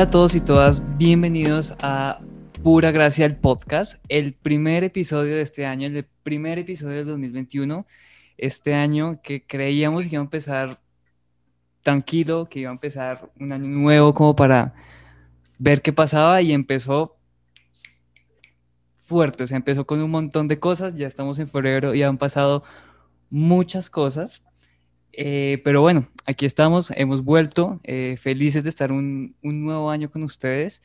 [0.00, 2.22] Hola a todos y todas, bienvenidos a
[2.62, 7.86] Pura Gracia el podcast, el primer episodio de este año, el primer episodio del 2021,
[8.38, 10.80] este año que creíamos que iba a empezar
[11.82, 14.72] tranquilo, que iba a empezar un año nuevo como para
[15.58, 17.18] ver qué pasaba y empezó
[19.02, 22.16] fuerte, o sea, empezó con un montón de cosas, ya estamos en febrero y han
[22.16, 22.64] pasado
[23.28, 24.42] muchas cosas,
[25.12, 30.10] eh, pero bueno, aquí estamos, hemos vuelto, eh, felices de estar un, un, nuevo año
[30.10, 30.80] con ustedes,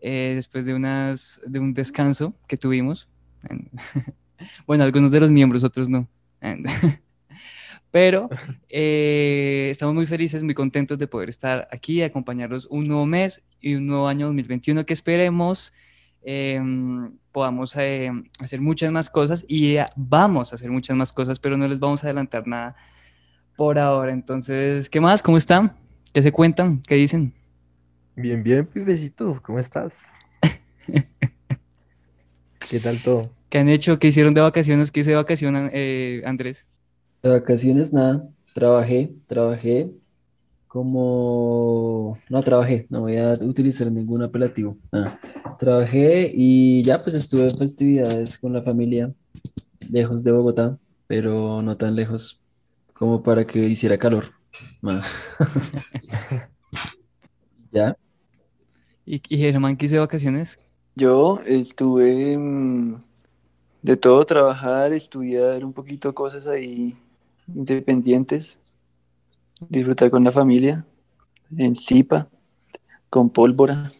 [0.00, 3.08] eh, después de, unas, de un descanso que tuvimos.
[4.66, 6.08] bueno, algunos de los miembros, otros no.
[7.90, 8.28] Pero
[8.68, 13.86] estamos muy felices, muy contentos de poder estar aquí, acompañarlos un nuevo mes y un
[13.86, 15.72] nuevo año 2021 que esperemos
[16.22, 21.68] em, podamos hacer muchas más cosas y vamos a hacer muchas más cosas, pero no
[21.68, 22.76] les vamos a adelantar nada
[23.58, 24.12] por ahora.
[24.12, 25.20] Entonces, ¿qué más?
[25.20, 25.72] ¿Cómo están?
[26.14, 26.80] ¿Qué se cuentan?
[26.86, 27.34] ¿Qué dicen?
[28.14, 30.06] Bien, bien, pibecito, ¿cómo estás?
[32.70, 33.28] ¿Qué tal todo?
[33.48, 33.98] ¿Qué han hecho?
[33.98, 34.92] ¿Qué hicieron de vacaciones?
[34.92, 36.66] ¿Qué hizo de vacaciones, eh, Andrés?
[37.20, 38.28] De vacaciones, nada.
[38.54, 39.90] Trabajé, trabajé
[40.68, 42.16] como...
[42.30, 44.78] No trabajé, no voy a utilizar ningún apelativo.
[45.58, 49.12] Trabajé y ya pues estuve en festividades con la familia,
[49.90, 50.78] lejos de Bogotá,
[51.08, 52.40] pero no tan lejos
[52.98, 54.32] como para que hiciera calor.
[57.70, 57.96] ¿Ya?
[59.06, 60.58] ¿Y, y Germán qué hizo de vacaciones?
[60.96, 62.96] Yo estuve mm,
[63.82, 66.96] de todo trabajar, estudiar un poquito cosas ahí
[67.46, 68.58] independientes,
[69.68, 70.84] disfrutar con la familia,
[71.56, 72.28] en Zipa,
[73.08, 73.92] con pólvora.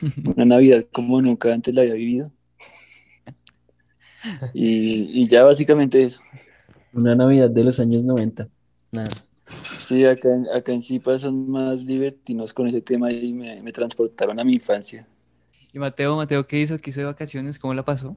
[0.24, 2.32] Una Navidad como nunca antes la había vivido.
[4.54, 6.20] Y, y ya básicamente eso.
[6.94, 8.48] Una Navidad de los años 90.
[8.92, 9.10] Nada.
[9.78, 14.38] Sí, acá, acá en Zipa son más libertinos con ese tema y me, me, transportaron
[14.38, 15.06] a mi infancia.
[15.72, 16.78] ¿Y Mateo, Mateo, qué hizo?
[16.78, 17.58] ¿Qué hizo de vacaciones?
[17.58, 18.16] ¿Cómo la pasó?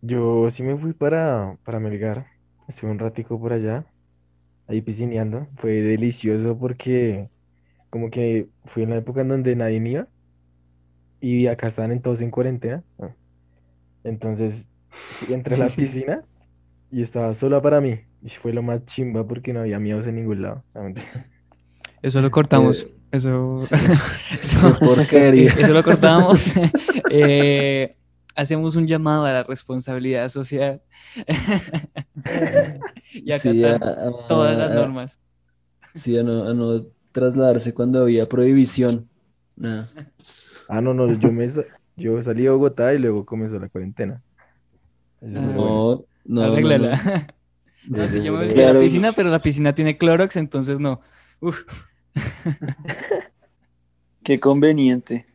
[0.00, 2.26] Yo sí me fui para, para Melgar.
[2.68, 3.84] Estuve un ratico por allá,
[4.68, 5.48] ahí piscineando.
[5.56, 7.28] Fue delicioso porque
[7.90, 10.06] como que fui en la época en donde nadie iba
[11.20, 12.84] y acá estaban en todos en cuarentena.
[14.04, 14.68] Entonces
[15.28, 16.24] entré a la piscina
[16.90, 18.00] y estaba sola para mí.
[18.22, 20.64] Y fue lo más chimba porque no había miedos en ningún lado.
[22.02, 22.82] Eso lo cortamos.
[22.82, 23.74] Eh, eso, sí.
[24.42, 26.52] eso, eso, lo cortamos.
[27.10, 27.96] eh,
[28.36, 30.80] hacemos un llamado a la responsabilidad social
[33.14, 33.62] y acá sí,
[34.28, 35.18] todas las normas.
[35.94, 39.08] Sí, a no, a no, trasladarse cuando había prohibición.
[39.56, 39.90] Nada.
[40.68, 41.50] Ah, no, no, yo, me,
[41.96, 44.22] yo salí a Bogotá y luego comenzó la cuarentena.
[45.20, 46.04] Eso no, bueno.
[46.28, 47.26] No, Arréglala.
[47.88, 48.08] No, no.
[48.08, 51.00] sí, yo me metí a la piscina, pero la piscina tiene Clorox, entonces no.
[51.40, 51.62] Uf.
[54.22, 55.26] Qué conveniente.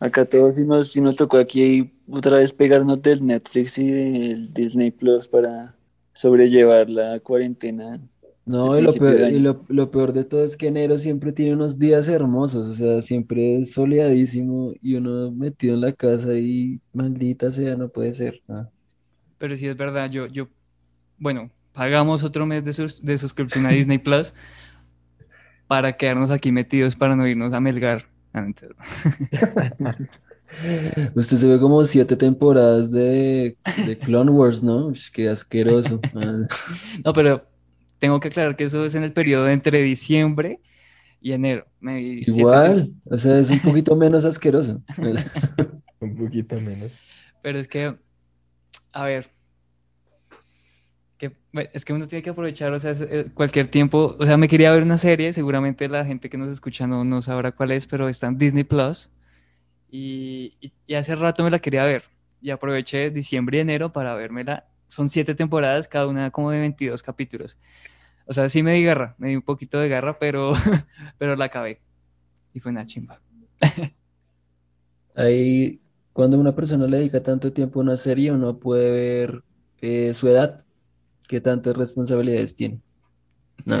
[0.00, 4.52] Acá todos sí nos, sí nos tocó aquí otra vez pegarnos del Netflix y del
[4.52, 5.76] Disney Plus para
[6.12, 8.00] sobrellevar la cuarentena.
[8.44, 11.54] No, y, lo peor, y lo, lo peor, de todo es que enero siempre tiene
[11.54, 16.80] unos días hermosos, o sea, siempre es soleadísimo y uno metido en la casa y
[16.92, 18.42] maldita sea, no puede ser.
[18.48, 18.68] ¿no?
[19.40, 20.48] Pero sí es verdad, yo, yo,
[21.16, 24.34] bueno, pagamos otro mes de, sus, de suscripción a Disney Plus
[25.66, 28.06] para quedarnos aquí metidos, para no irnos a Melgar.
[31.14, 33.56] Usted se ve como siete temporadas de,
[33.86, 34.92] de Clone Wars, ¿no?
[35.10, 36.02] Qué asqueroso.
[37.04, 37.48] no, pero
[37.98, 40.60] tengo que aclarar que eso es en el periodo entre diciembre
[41.22, 41.66] y enero.
[41.80, 44.82] Igual, o sea, es un poquito menos asqueroso.
[46.00, 46.90] un poquito menos.
[47.42, 47.96] Pero es que
[48.92, 49.30] a ver,
[51.72, 54.70] es que uno tiene que aprovechar, o sea, eh, cualquier tiempo, o sea, me quería
[54.70, 58.08] ver una serie, seguramente la gente que nos escucha no, no sabrá cuál es, pero
[58.08, 59.10] está en Disney Plus
[59.90, 62.04] y, hace rato me la quería ver
[62.40, 64.66] y aproveché diciembre y enero para vérmela.
[64.88, 67.58] Son siete temporadas, cada una como de 22 capítulos.
[68.26, 70.54] O sea, sí me di garra, me di un poquito de garra, pero,
[71.18, 71.80] pero la acabé.
[72.54, 73.20] Y fue una chimba.
[75.14, 75.80] Ahí
[76.20, 79.42] cuando una persona le dedica tanto tiempo a una serie, uno puede ver
[79.80, 80.62] eh, su edad,
[81.26, 82.78] qué tantas responsabilidades tiene.
[83.64, 83.80] No.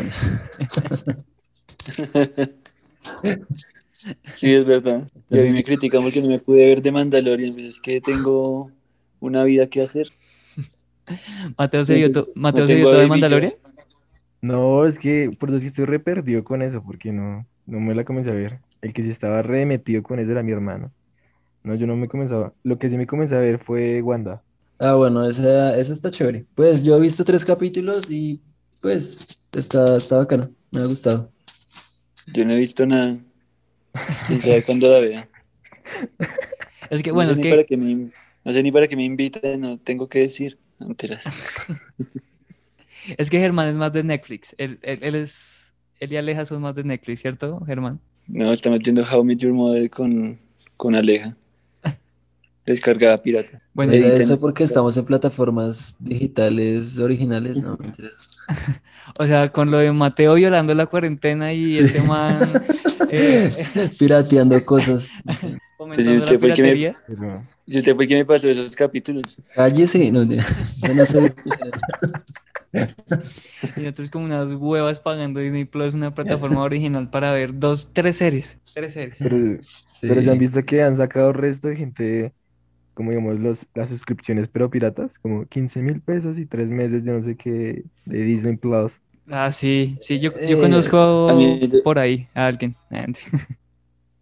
[4.36, 5.06] sí, es verdad.
[5.28, 8.00] Y a mí me critican porque no me pude ver de Mandalorian, pues es que
[8.00, 8.70] tengo
[9.20, 10.08] una vida que hacer.
[11.58, 13.52] Mateo se vio, Mateo no se vio todo de Mandalorian.
[14.40, 17.80] No, es que por eso es que estoy re perdido con eso, porque no, no
[17.80, 18.60] me la comencé a ver.
[18.80, 20.90] El que sí estaba re metido con eso era mi hermano.
[21.62, 22.54] No, yo no me comenzaba.
[22.62, 24.42] Lo que sí me comencé a ver fue Wanda.
[24.78, 26.46] Ah, bueno, esa, esa está chévere.
[26.54, 28.40] Pues yo he visto tres capítulos y
[28.80, 29.18] pues
[29.52, 30.50] está, está bacana.
[30.70, 31.30] Me ha gustado.
[32.32, 33.18] Yo no he visto nada.
[34.26, 35.28] Quién sabe cuándo la vea.
[36.90, 38.10] Es que, No bueno, sé es ni para que qué me,
[38.44, 40.58] no sé ni para qué me inviten, no tengo que decir.
[40.78, 41.24] No, mentiras.
[43.18, 44.54] Es que Germán es más de Netflix.
[44.58, 45.74] Él, él- él es.
[46.00, 48.00] Él y Aleja son más de Netflix, ¿cierto, Germán?
[48.28, 50.38] No, estamos viendo How I Met Your Mother con,
[50.76, 51.36] con Aleja.
[52.66, 53.60] Descargada pirata.
[53.74, 54.20] Bueno, Editen.
[54.20, 57.78] eso porque estamos en plataformas digitales originales, ¿no?
[59.18, 62.36] O sea, con lo de Mateo violando la cuarentena y ese man
[63.10, 63.50] eh,
[63.98, 65.08] Pirateando cosas.
[65.76, 66.92] fomentando la usted fue que me- piratería.
[67.08, 69.36] Pero, ¿Y usted fue quien me pasó esos capítulos?
[69.54, 70.12] Cállese.
[70.12, 71.34] No, eso no se
[73.76, 78.16] Y nosotros como unas huevas pagando Disney Plus, una plataforma original para ver dos, tres
[78.16, 78.58] series.
[78.74, 79.16] Tres series.
[79.18, 80.06] pero, Sí.
[80.08, 82.32] pero ya han visto que han sacado resto de gente,
[83.00, 87.12] como digamos, los, las suscripciones, pero piratas, como 15 mil pesos y tres meses de
[87.12, 89.00] no sé qué, de Disney Plus.
[89.30, 90.96] Ah, sí, sí, yo, yo Eh, conozco
[91.28, 92.76] a mí- por ahí a alguien.
[92.90, 93.06] Ah,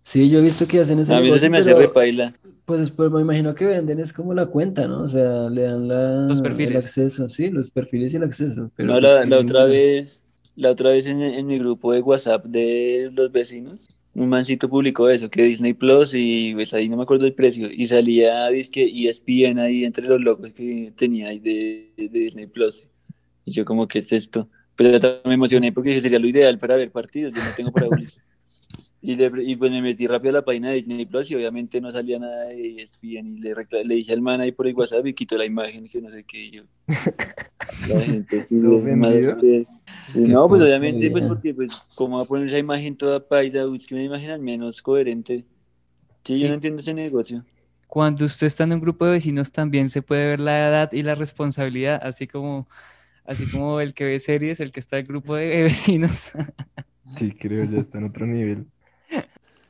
[0.02, 2.34] Sí, yo he visto que hacen ese A mí negocio, se me hace repaila.
[2.64, 5.02] Pues, pues me imagino que venden es como la cuenta, ¿no?
[5.02, 5.96] O sea, le dan la,
[6.28, 6.84] Los el perfiles.
[6.84, 8.70] acceso, sí, los perfiles y el acceso.
[8.76, 10.22] Pero No, pues la, la otra vez,
[10.54, 13.86] la otra vez en, en mi grupo de WhatsApp de los vecinos,
[14.23, 17.70] un mancito publicó eso, que Disney Plus y pues ahí no me acuerdo el precio,
[17.70, 22.85] y salía disque ESPN ahí entre los logos que tenía ahí de, de Disney Plus.
[23.44, 24.49] Y yo como, ¿qué es esto?
[24.76, 27.73] Pero hasta me emocioné porque dije, sería lo ideal para ver partidos, yo no tengo
[27.73, 27.88] para.
[29.00, 31.81] Y, le, y pues me metí rápido a la página de Disney Plus y obviamente
[31.81, 33.55] no salía nada de ESPN y le,
[33.85, 36.11] le dije al man ahí por el WhatsApp y quitó la imagen y que no
[36.11, 36.62] sé qué y yo.
[37.88, 39.67] La gente sí, ¿Todo es más que-
[40.06, 43.67] sí, no, pues obviamente pues porque pues cómo va a poner esa imagen toda paida,
[43.67, 45.46] busque una imagen al menos coherente.
[46.25, 46.43] Sí, Sí.
[46.43, 47.46] yo no entiendo ese negocio.
[47.87, 51.02] Cuando usted está en un grupo de vecinos también se puede ver la edad y
[51.02, 52.69] la responsabilidad, así como,
[53.25, 56.32] así como el que ve series, el que está en el grupo de vecinos.
[57.14, 58.70] Sí, creo, ya está en otro nivel.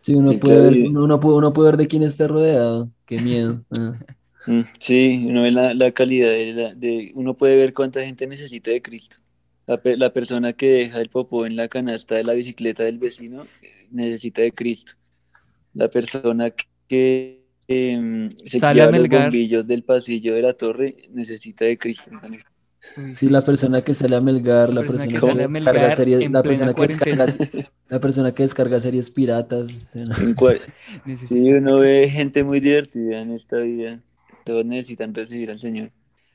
[0.01, 2.91] Sí, uno Sí, puede ver, uno puede, uno puede ver de quién está rodeado.
[3.05, 3.65] Qué miedo.
[3.71, 3.99] ah.
[4.47, 8.27] Mm, Sí, uno ve la, la calidad de, la- de- uno puede ver cuánta gente
[8.27, 9.19] necesita de Cristo.
[9.69, 12.99] La, pe- la persona que deja el popó en la canasta de la bicicleta del
[12.99, 14.95] vecino eh, necesita de Cristo.
[15.75, 16.53] La persona
[16.89, 22.11] que em, se Sale a los bombillos del pasillo de la torre necesita de Cristo.
[22.21, 22.45] también.
[23.15, 25.49] Sí, la persona que sale a melgar, la, La persona persona que que, sale a
[25.49, 27.37] descarga melgar series, la persona que descarga, cuarentena.
[27.89, 29.77] la persona que descarga series piratas.
[31.29, 34.03] Sí, uno que- ve gente muy divertida en esta vida.
[34.45, 35.93] Todos necesitan recibir al Señor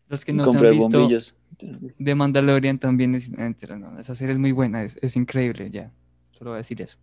[0.08, 1.36] Los que y no se han comprar visto bombillos.
[1.60, 5.70] De Mandalorian también necesitan, ah, mentira, no, esa serie es muy buena, es, es increíble,
[5.70, 5.92] ya,
[6.32, 6.98] solo voy a decir eso.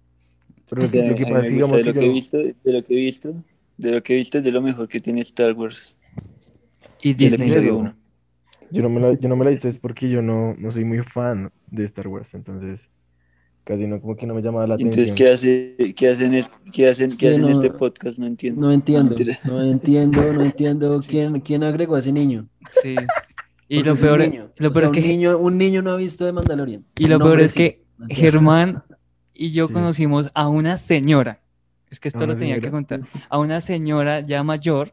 [0.68, 2.84] Pero a lo que pasa es digamos de lo que he yo, visto, de lo
[2.84, 3.44] que he visto,
[3.76, 5.96] de lo que he visto es de lo mejor que tiene Star Wars.
[7.02, 7.50] Y Disney.
[7.70, 7.94] uno.
[8.70, 10.70] yo no me la, yo no me la he visto es porque yo no, no
[10.70, 12.88] soy muy fan de Star Wars, entonces
[13.64, 15.16] casi no, como que no me llamaba la Y Entonces, atención.
[15.16, 18.18] ¿qué hace, qué hacen, es- qué hacen, Sí, qué hacen no, este podcast?
[18.18, 18.60] No entiendo.
[18.60, 22.48] No entiendo, no entiendo, no entiendo quién, quién agregó a ese niño.
[22.82, 22.94] Sí.
[23.72, 24.50] Y lo es peor, niño.
[24.56, 26.84] lo O peor sea, es que un niño, un niño no ha visto de Mandalorian.
[26.98, 27.58] Y lo peor es sí.
[27.58, 28.82] que Germán
[29.32, 29.72] y yo Sí.
[29.72, 31.40] conocimos a una señora,
[31.88, 34.92] es que esto ¿A lo tenía que contar, a una señora ya mayor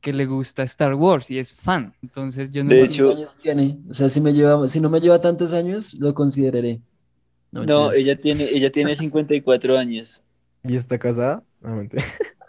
[0.00, 1.94] que le gusta Star Wars y es fan.
[2.02, 3.78] Entonces yo no De ¿Cuántos hecho- años tiene?
[3.88, 6.80] O sea, si me lleva, si no me lleva tantos años, lo consideraré.
[7.52, 10.20] No, ella tiene, ella tiene 54 años.
[10.64, 11.42] ¿Y está casada?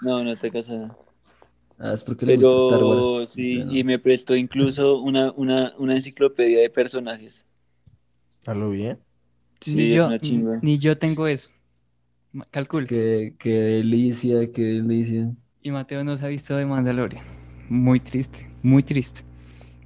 [0.02, 0.98] No, no está casada.
[1.78, 3.18] Ah, es porque le gusta Star Wars.
[3.28, 7.46] Sí, y me prestó incluso una, una, una enciclopedia de personajes.
[8.46, 9.00] ¿A lo bien?
[9.62, 10.10] Sí, ni, yo,
[10.62, 11.50] ni yo tengo eso.
[12.34, 12.88] Ma- Es Calcula.
[12.88, 15.36] que, qué delicia, qué delicia.
[15.62, 17.24] Y Mateo no se ha visto de Mandalorian.
[17.70, 19.22] Muy triste, muy triste.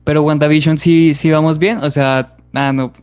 [0.04, 1.80] Pero WandaVision sí, sí vamos bien.
[1.80, 2.94] O sea, ah, no.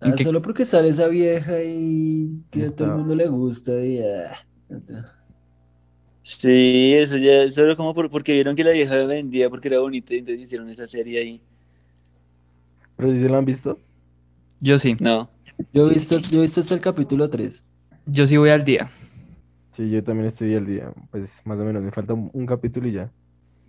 [0.00, 3.72] ¿En Ah, solo porque sale esa vieja y que a todo el mundo le gusta
[3.84, 4.32] y ah,
[4.68, 5.21] o sea,
[6.24, 10.14] Sí, eso ya, solo como por- porque vieron que la vieja vendía porque era bonita
[10.14, 11.42] y entonces hicieron esa serie ahí.
[12.96, 13.78] ¿Pero si se lo han visto?
[14.60, 14.96] Yo sí.
[15.00, 15.28] No,
[15.72, 17.64] Yo he visto, yo he visto hasta el capítulo 3.
[18.06, 18.90] Yo sí voy al día.
[19.72, 22.88] Sí, yo también estoy al día, pues más o menos, me falta un, un capítulo
[22.88, 23.10] y ya.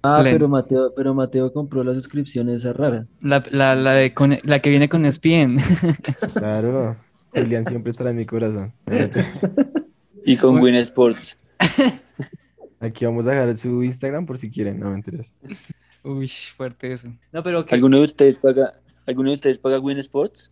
[0.04, 0.38] Ah, Pleno.
[0.38, 3.08] pero Mateo, pero Mateo compró la suscripción esa rara.
[3.22, 5.58] La, la, la, de con- la que viene con ESPN.
[6.38, 6.98] Claro,
[7.32, 8.74] Julián siempre estará en mi corazón.
[10.26, 10.64] y con Bueno.
[10.64, 11.38] Win Sports.
[12.84, 15.32] Aquí vamos a dejar su Instagram por si quieren, no mentiras.
[16.04, 17.08] Uy, fuerte eso.
[17.32, 18.74] No, pero ¿Alguno de ustedes paga,
[19.06, 20.52] ¿alguno de ustedes paga Win Sports?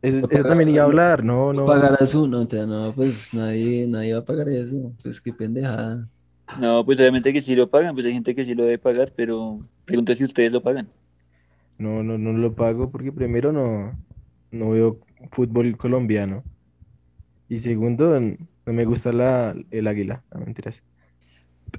[0.00, 1.66] Eso, eso también iba a hablar, no, no.
[1.66, 2.28] ¿Pagará su?
[2.28, 4.92] No, no, pues nadie, nadie va a pagar eso.
[5.02, 6.08] Pues qué pendejada.
[6.60, 9.12] No, pues obviamente que sí lo pagan, pues hay gente que sí lo debe pagar,
[9.16, 10.88] pero pregunto si ustedes lo pagan.
[11.78, 13.92] No, no, no lo pago porque primero no,
[14.52, 15.00] no veo
[15.32, 16.44] fútbol colombiano.
[17.48, 20.22] Y segundo, no me gusta la, el águila.
[20.32, 20.80] No, mentiras.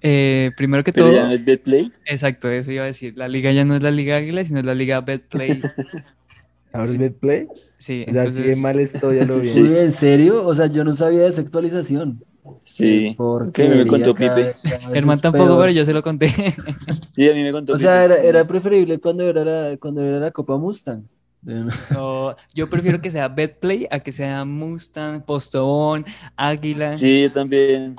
[0.01, 1.91] Eh, primero que Pero todo, ya no es Betplay.
[2.05, 3.17] exacto, eso iba a decir.
[3.17, 5.59] La liga ya no es la Liga Águila, sino es la Liga Betplay.
[6.73, 7.47] Ahora es Betplay.
[7.77, 8.57] Sí, O sea, de entonces.
[8.59, 9.49] mal estoy, ya lo vi.
[9.53, 9.59] Sí.
[9.59, 10.45] ¿en serio?
[10.45, 12.23] O sea, yo no sabía de esa actualización.
[12.65, 13.13] Sí.
[13.15, 14.55] Porque Que me contó Pipe.
[15.21, 16.29] Tampoco, pero yo se lo conté.
[17.15, 18.15] Sí, a mí me contó O sea, Pipe.
[18.19, 21.03] era, era preferible cuando era la, cuando era la Copa Mustang.
[21.41, 26.05] No, yo prefiero que sea Betplay a que sea Mustang, Postobón,
[26.37, 26.97] Águila.
[26.97, 27.95] Sí, yo también.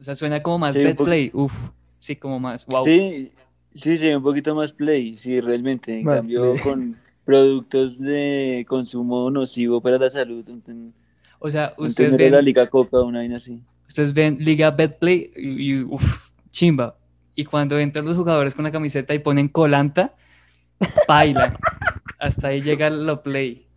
[0.00, 1.30] O sea, suena como más Sí, poco- Betplay.
[1.34, 1.52] Uf,
[1.98, 2.64] sí, como más.
[2.66, 2.84] Wow.
[2.84, 3.32] Sí,
[3.74, 5.98] sí, sí, un poquito más play, sí, realmente.
[5.98, 6.62] En Más cambio, play.
[6.62, 10.44] con productos de consumo nocivo para la salud.
[11.40, 13.60] O sea, Ustedes ustedes la ven, Liga Coca, una vaina así.
[13.86, 16.96] ustedes ven Liga Betplay y, y, uf, chimba.
[17.34, 20.14] Y cuando entran los jugadores con la camiseta y ponen colanta,
[21.08, 21.56] baila.
[22.18, 23.67] Hasta ahí llega lo play.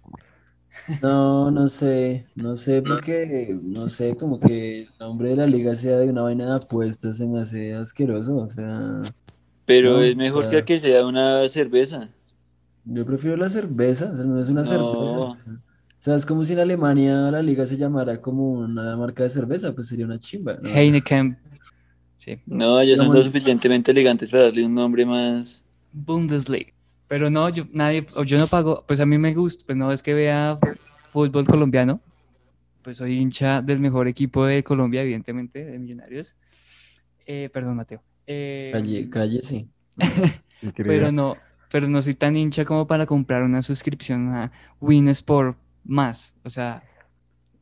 [1.01, 5.75] No, no sé, no sé, porque, no sé, como que el nombre de la liga
[5.75, 9.01] sea de una vaina de apuestas se me hace asqueroso, o sea,
[9.65, 12.09] Pero No, es mejor o que sea- a que sea una cerveza.
[12.83, 15.17] yo prefiero la cerveza, o sea, no es una cerveza.
[15.17, 15.31] No.
[15.31, 18.97] O sea, o sea, es como si en Alemania la liga se llamara como una
[18.97, 20.69] marca de cerveza, pues sería una chimba, ¿no?
[20.69, 21.37] Heineken.
[22.15, 25.63] Sí, No, ya son lo suficientemente elegantes para darle un nombre más.
[25.93, 26.73] Bundesliga.
[27.11, 29.91] Pero no, yo, nadie, o yo no pago, pues a mí me gusta, pues no
[29.91, 30.57] es que vea
[31.09, 31.99] fútbol colombiano,
[32.81, 36.33] pues soy hincha del mejor equipo de Colombia, evidentemente, de Millonarios.
[37.25, 38.01] Eh, perdón, Mateo.
[38.25, 39.67] Eh, Calle, calle, sí.
[40.77, 41.35] Pero no,
[41.69, 44.49] pero no soy tan hincha como para comprar una suscripción a
[44.79, 46.33] Win Sport más.
[46.45, 46.81] O sea,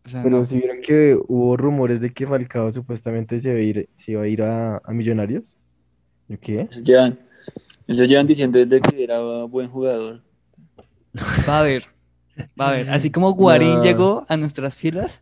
[0.05, 0.45] o sea, Pero no.
[0.45, 4.21] si vieron que hubo rumores de que Falcao supuestamente se iba a ir, se iba
[4.21, 5.55] a, ir a, a Millonarios.
[6.27, 6.67] ¿Yo qué?
[6.83, 7.17] Llevan,
[7.89, 10.23] eso llevan diciendo desde que era buen jugador.
[11.47, 11.83] va a haber,
[12.59, 12.89] va a haber.
[12.89, 13.83] Así como Guarín No.
[13.83, 15.21] llegó a nuestras filas,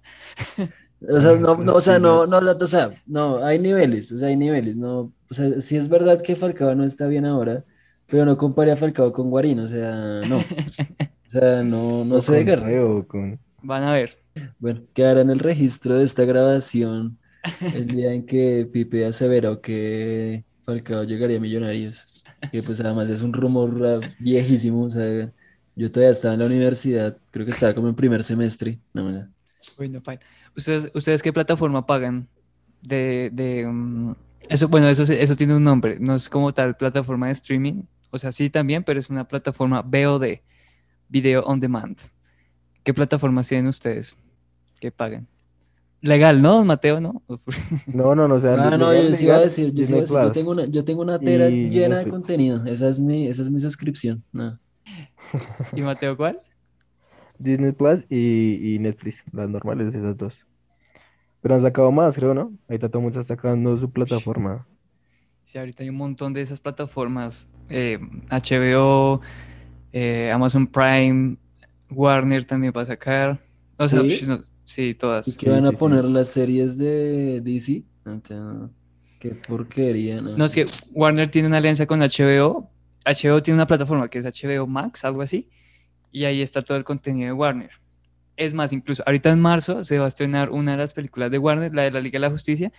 [1.09, 4.29] O sea, no, no, o sea, no, no, o sea, no, hay niveles, o sea,
[4.29, 7.65] hay niveles, no, o sea, sí es verdad que Falcao no está bien ahora,
[8.07, 12.19] pero no compare a Falcao con Guarín, o sea, no, o sea, no, no O
[12.19, 12.65] se con desgarre.
[12.65, 13.39] Reo, o con...
[13.61, 14.17] van a ver.
[14.59, 17.19] Bueno, quedará en el registro de esta grabación
[17.71, 22.16] el día en que Pipe aseveró que Falcao llegaría a Millonarios,
[22.51, 25.31] que pues además es un rumor ah, viejísimo, o sea,
[25.75, 29.11] yo todavía estaba en la universidad, creo que estaba como en primer semestre, no, o
[29.11, 29.29] sea,
[29.77, 30.21] Uy, no, paila.
[30.55, 32.27] ¿Ustedes, ¿Ustedes qué plataforma pagan?
[32.81, 34.15] De, de, mm,
[34.49, 38.19] eso, bueno, eso, eso tiene un nombre, no es como tal plataforma de streaming, o
[38.19, 40.41] sea, sí también, pero es una plataforma VOD,
[41.09, 41.97] Video On Demand.
[42.83, 44.15] ¿Qué plataformas tienen ustedes
[44.79, 45.27] que pagan?
[46.01, 47.01] Legal, ¿no, Mateo?
[47.01, 47.23] ¿No?
[47.85, 49.99] No, no, no, o sea, Ah, no, yo sí iba a decir, yo sí iba
[49.99, 52.99] a decir, yo tengo una, yo tengo una tera Y llena de contenido, esa es
[52.99, 54.59] mi, esa es mi suscripción, no.
[55.75, 56.39] ¿Y Mateo cuál?
[57.39, 60.45] Disney Plus y, y Netflix, las normales, esas dos.
[61.41, 62.51] Pero han sacado más, creo, ¿no?
[62.67, 64.65] Ahorita todo el mundo está sacando su plataforma.
[65.45, 67.99] Sí, ahorita hay un montón de esas plataformas, eh,
[68.29, 69.21] HBO,
[69.93, 71.37] eh, Amazon Prime,
[71.89, 73.39] Warner también va a sacar.
[73.77, 74.09] O sea, ¿Sí?
[74.09, 75.27] psh, no, sí, todas.
[75.27, 77.83] ¿Y qué Sí, van a poner las series de DC?
[78.23, 78.69] Sea,
[79.19, 80.37] qué porquería, ¿no?
[80.37, 82.69] No, es que Warner tiene una alianza con HBO.
[83.05, 85.49] HBO tiene una plataforma que es HBO Max, algo así.
[86.11, 87.71] Y ahí está todo el contenido de Warner.
[88.35, 91.37] Es más, incluso ahorita en marzo se va a estrenar una de las películas de
[91.37, 92.71] Warner, la de la Liga de la Justicia.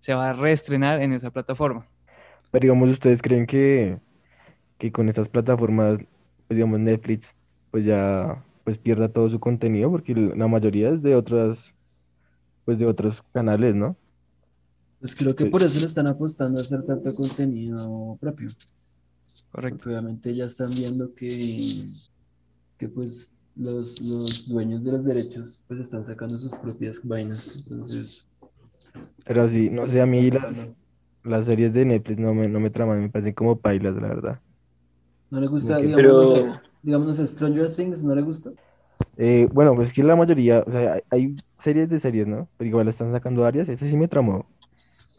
[0.00, 1.86] Se va a reestrenar en esa plataforma.
[2.50, 3.98] Pero digamos, ¿ustedes creen que,
[4.78, 5.98] que con estas plataformas,
[6.46, 7.28] pues digamos Netflix,
[7.70, 9.90] pues ya pues pierda todo su contenido?
[9.90, 11.72] Porque la mayoría es de otras,
[12.66, 13.96] pues de otros canales, ¿no?
[15.00, 18.50] Pues creo que por eso le están apostando a hacer tanto contenido propio.
[19.52, 19.78] Correcto.
[19.78, 21.82] Porque obviamente ya están viendo que,
[22.76, 27.56] que pues los, los dueños de los derechos pues están sacando sus propias vainas.
[27.56, 28.26] Entonces,
[29.24, 30.74] Pero sí, no sé, a mí las, sacando.
[31.24, 34.40] las series de Netflix no me, no me traman, me parecen como pailas, la verdad.
[35.30, 38.50] ¿No le gusta, digamos, Pero- digamos, no Stranger Things, ¿no le gusta?
[39.16, 42.48] Eh, bueno, pues es que la mayoría, o sea, hay, hay series de series, ¿no?
[42.56, 44.48] Pero igual están sacando varias, ese sí me tramó.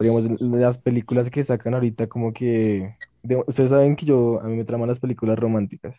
[0.00, 2.96] Digamos, las películas que sacan ahorita como que...
[3.22, 5.96] de- ustedes saben que yo, a mí me traman las películas románticas,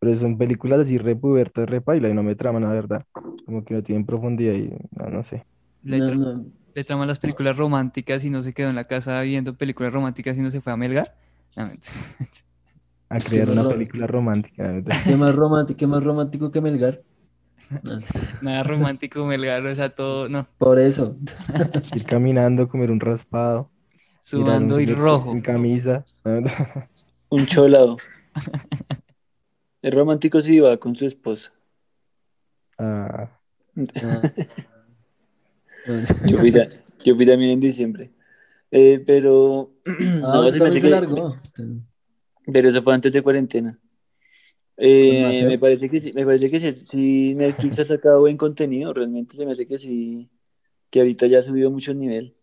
[0.00, 3.04] pero son películas así re pubertas, re paila, y no me traman, la verdad.
[3.46, 5.46] Como que no tienen profundidad y no, no sé.
[5.82, 6.52] Le, No, tra- no.
[6.74, 10.36] le traman las películas románticas y no se quedó en la casa viendo películas románticas
[10.36, 11.16] y no se fue a Melgar.
[11.56, 11.70] No.
[13.08, 14.82] A crear una película romántica.
[15.04, 17.02] ¿Qué más romántico, qué más romántico que Melgar?
[18.42, 20.46] Nada romántico, Melgar, o sea, todo, no.
[20.58, 21.16] Por eso.
[21.94, 23.70] Ir caminando, comer un raspado,
[24.20, 25.30] Sudando y rojo.
[25.32, 26.04] sin camisa.
[26.24, 26.88] la verdad.
[27.28, 27.96] Un cholado.
[29.82, 31.52] Es romántico si va con su esposa.
[32.78, 33.30] Ah,
[34.02, 34.22] Ah,
[36.26, 36.52] Yo fui,
[37.04, 38.10] yo fui también en diciembre.
[38.70, 39.92] Eh, pero, Ah,
[40.22, 40.90] no, se me se.
[42.52, 43.78] Pero eso fue antes de cuarentena.
[44.76, 48.92] Eh, me parece que sí, me parece que sí, sí Netflix ha sacado buen contenido,
[48.92, 50.28] realmente se me hace que sí,
[50.90, 52.34] que ahorita ya ha subido mucho el nivel.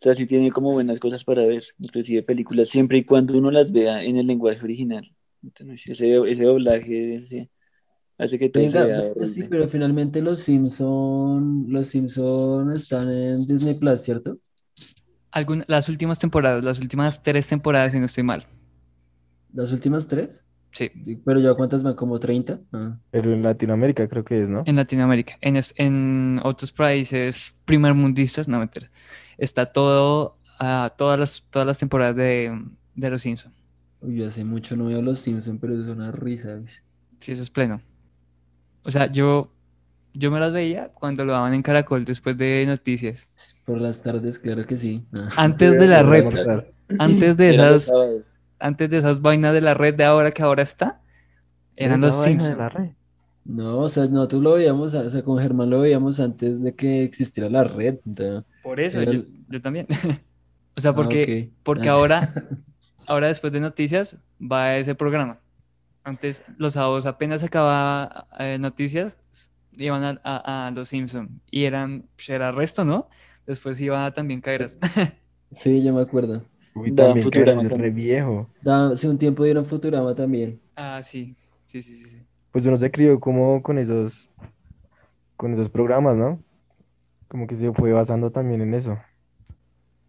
[0.00, 3.50] O sea, sí tiene como buenas cosas para ver, inclusive películas, siempre y cuando uno
[3.50, 5.12] las vea en el lenguaje original.
[5.42, 7.50] Entonces, ese, ese doblaje ese,
[8.18, 13.10] hace que todo Venga, se vea pero sí, pero finalmente los Simpson, los Simpson están
[13.10, 14.38] en Disney Plus, ¿cierto?
[15.32, 18.46] Algun- las últimas temporadas, las últimas tres temporadas, si no estoy mal.
[19.54, 20.44] Las últimas tres.
[20.72, 20.88] Sí,
[21.24, 22.60] Pero ya cuántas van, como 30.
[22.72, 22.96] Ah.
[23.10, 24.60] Pero en Latinoamérica creo que es, ¿no?
[24.64, 25.36] en Latinoamérica.
[25.40, 28.68] En, es- en otros países primermundistas, no me
[29.36, 32.56] está todo, ah, todas las, todas las temporadas de,
[32.94, 33.54] de Los Simpsons.
[34.00, 36.54] Uy, yo hace mucho no veo los Simpson, pero es una risa.
[36.54, 36.68] güey.
[37.20, 37.80] Sí, eso es pleno.
[38.84, 39.50] O sea, yo,
[40.14, 43.26] yo me las veía cuando lo daban en Caracol después de noticias.
[43.64, 45.04] Por las tardes, claro que sí.
[45.12, 45.28] Ah.
[45.36, 46.26] Antes de la red,
[46.98, 47.90] antes de esas.
[48.60, 51.00] Antes de esas vainas de la red de ahora que ahora está,
[51.76, 52.56] eran los Simpsons.
[52.58, 52.90] la red.
[53.44, 57.02] No, o sea, nosotros lo veíamos, o sea, con Germán lo veíamos antes de que
[57.02, 57.96] existiera la red.
[58.06, 59.86] entonces- Por eso, Era yo, yo también.
[60.76, 62.32] O sea, Ah, porque, porque Ah, ahora,
[63.06, 65.38] ahora después de noticias va ese programa.
[66.04, 69.18] Antes, los sábados apenas acababa eh, noticias,
[69.76, 73.08] iban a, a- a Los Simpson y eran, pues, era resto, ¿no?
[73.46, 74.76] Después iba también Caeras.
[75.50, 76.44] Sí, yo me acuerdo.
[76.74, 77.90] Uy, Daban también Futurama es re también.
[77.90, 78.50] viejo.
[78.60, 80.60] Da- hace un tiempo dieron Futurama también.
[80.76, 82.26] Ah, sí, sí, sí, sí.
[82.52, 84.30] Pues uno se crió como con esos,
[85.36, 86.42] con esos programas, ¿no?
[87.28, 88.98] Como que se fue basando también en eso.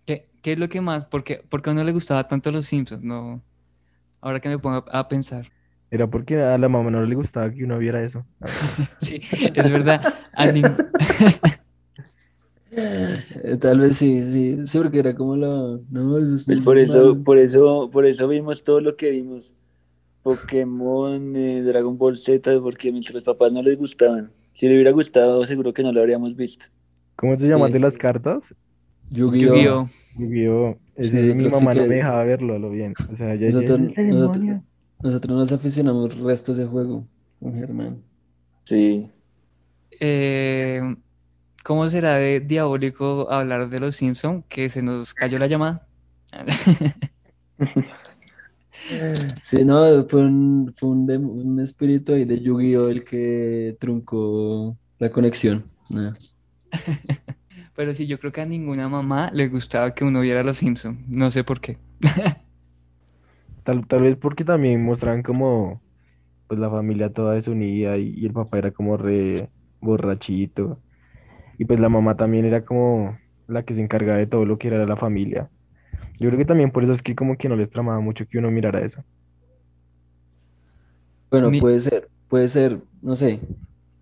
[0.06, 1.06] ¿Qué, qué es lo que más?
[1.06, 3.04] ¿Por qué, por qué a uno le gustaba tanto Los Simpsons?
[3.04, 3.44] No,
[4.22, 5.52] ahora que me pongo a, a pensar.
[5.92, 8.26] Era porque a la mamá no le gustaba que uno viera eso.
[8.98, 9.22] Sí,
[9.54, 10.02] es verdad.
[10.34, 10.80] a nin-
[13.60, 15.80] Tal vez sí, sí, sí, porque era como la...
[15.90, 17.24] No, eso es, Pues por es eso, malo.
[17.24, 19.54] por eso, por eso vimos todo lo que vimos.
[20.24, 24.32] Pokémon, eh, Dragon Ball Z, porque mientras los papás no les gustaban.
[24.54, 26.66] Si le hubiera gustado, seguro que no lo habríamos visto.
[27.16, 27.50] ¿Cómo te Sí.
[27.50, 28.54] llamas de las cartas?
[29.10, 29.90] Yu-Gi-Oh!
[30.18, 30.78] Yu-Gi-Oh!
[30.98, 32.94] Mi sí mamá no me dejaba verlo a lo bien.
[33.12, 34.64] O sea, ya Nosotros- "Ese es el nosotros- demonio".
[35.04, 37.06] Nosotros nos aficionamos restos de juego
[37.40, 37.98] con Germán.
[38.64, 39.10] Sí.
[40.00, 40.80] Eh,
[41.63, 45.88] ¿cómo será de diabólico hablar de Los Simpson que se nos cayó la llamada?
[49.41, 52.89] Sí, no, fue un, fue un, dem- un espíritu ahí de Yu-Gi-Oh!
[52.89, 55.65] el que truncó la conexión.
[55.93, 56.13] Ah.
[57.76, 61.04] Pero sí, yo creo que a ninguna mamá le gustaba que uno viera Los Simpson.
[61.08, 61.78] No sé por qué.
[63.63, 65.82] Tal, tal vez porque también mostraban como
[66.47, 69.50] pues la familia toda desunida y, y el papá era como re
[69.82, 70.80] borrachito.
[71.62, 74.69] Y pues la mamá también era como la que se encargaba de todo lo que
[74.69, 75.52] era la familia.
[76.19, 78.39] Yo creo que también por eso es que como que no les tramaba mucho que
[78.39, 79.04] uno mirara eso.
[81.30, 83.39] Bueno, Mi- puede ser, puede ser, no sé.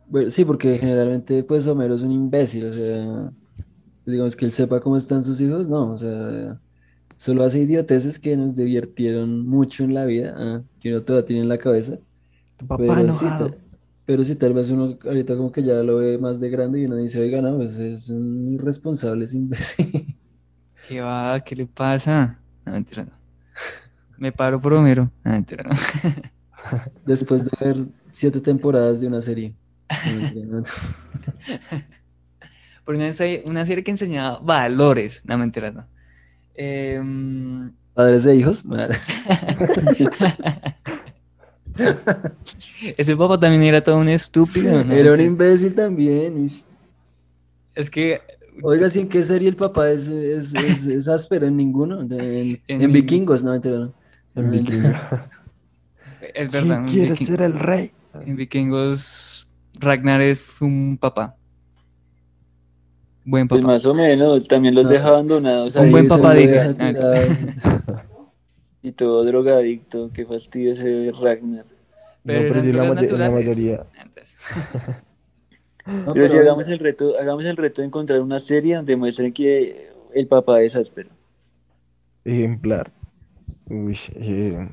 [0.06, 3.32] Bueno, sí, porque generalmente pues Homero es un imbécil, o sea,
[4.06, 6.62] digamos que él sepa cómo están sus hijos, no, o sea,
[7.18, 11.44] solo hace idioteces que nos divirtieron mucho en la vida, ah, que uno todavía tiene
[11.44, 12.00] en la cabeza,
[12.58, 13.58] Tu papá pero sí, enojado.
[14.10, 16.86] Pero sí, tal vez uno ahorita como que ya lo ve más de grande y
[16.86, 20.18] uno dice, oiga, no, pues es un irresponsable, es imbécil.
[20.88, 21.40] ¿Qué va?
[21.42, 22.40] ¿Qué le pasa?
[22.66, 23.12] No, mentira, no.
[24.18, 25.12] Me paro por Homero.
[25.24, 25.76] No, mentira, no.
[27.06, 29.54] Después de ver siete temporadas de una serie.
[30.08, 30.64] No, mentira, no.
[32.86, 35.22] Por una serie, una serie que enseñaba valores.
[35.24, 35.86] No, mentira, no.
[36.56, 38.64] Em, Padres de hijos.
[42.98, 44.84] Ese papá también era todo un estúpido.
[44.84, 44.94] ¿no?
[44.94, 46.52] Era un imbécil también.
[47.76, 48.22] Es que
[48.62, 51.48] Oiga, ¿sí en qué serie el papá es, es, es, es áspero?
[51.48, 52.04] En ninguno.
[52.04, 53.54] De- En, En en nin- Vikingos, no.
[53.56, 54.90] En Vikingo.
[56.22, 56.80] es ¿Quién verdad.
[56.80, 57.92] en quiere Viking- ser el rey?
[58.26, 59.48] En Vikingos,
[59.80, 61.36] Ragnar es un papá.
[63.24, 63.74] Buen Pues papá.
[63.74, 64.92] más o menos, también los No.
[64.92, 66.76] deja abandonados Un ahí, buen papá, diga.
[68.82, 71.66] y todo drogadicto, qué fastidio ese Ragnar.
[72.26, 72.72] Pero No, pero eran sí,
[73.18, 73.86] la, mayoría.
[75.86, 79.34] No, Pero si hagamos el reto, hagamos el reto de encontrar una serie donde muestren
[79.34, 81.10] que el papá es áspero.
[82.26, 82.92] Ejemplar.
[83.70, 84.70] Uy, eh,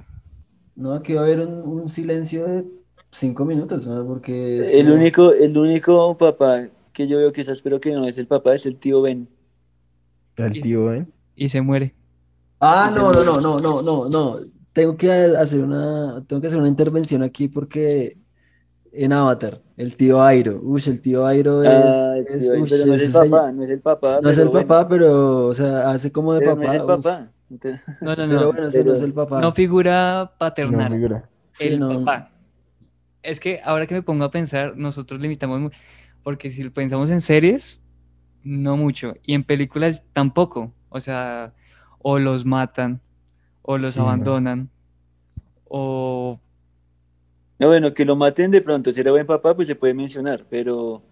[0.75, 2.65] No, aquí va a haber un, un silencio de
[3.13, 4.07] cinco minutos, ¿no?
[4.07, 7.93] Porque es El que- único, el único papá que yo veo que es áspero que
[7.93, 9.29] no es el papá es el tío Ben.
[10.37, 11.07] el tío, ¿eh?
[11.35, 11.95] y se muere.
[12.69, 13.41] Ah, no, no, no.
[13.41, 14.39] no, no, no, no, no.
[14.73, 18.19] Tengo que hacer una, tengo que hacer una intervención aquí porque
[18.93, 20.61] en Avatar, el tío Airo.
[20.63, 23.71] Uy, el tío Airo es, Ah, es- ush, pero no es el papá, no es
[23.71, 24.21] el papá.
[24.21, 26.61] no es pero el bueno, papá, pero, o sea, hace como de pero papá.
[26.63, 26.87] no es el uf.
[26.87, 27.33] papá.
[27.51, 28.53] Entonces, No, no, Pero no.
[28.53, 29.41] bueno, ese no es pero el papá.
[29.41, 30.93] No figura No paternal.
[30.93, 31.31] figura.
[31.53, 31.89] Sí, el no.
[32.05, 32.31] papá.
[33.23, 35.71] Es que ahora que me pongo a pensar, nosotros limitamos mu-
[36.23, 37.81] porque si pensamos en series,
[38.45, 40.73] no mucho, y en películas tampoco.
[40.89, 41.55] O sea,
[42.09, 43.01] o los matan,
[43.63, 44.07] o los Sí, no.
[44.07, 44.71] abandonan,
[45.69, 46.39] o
[47.59, 50.45] No, bueno, que lo maten de pronto, si era buen papá, pues se puede mencionar,
[50.51, 51.03] pero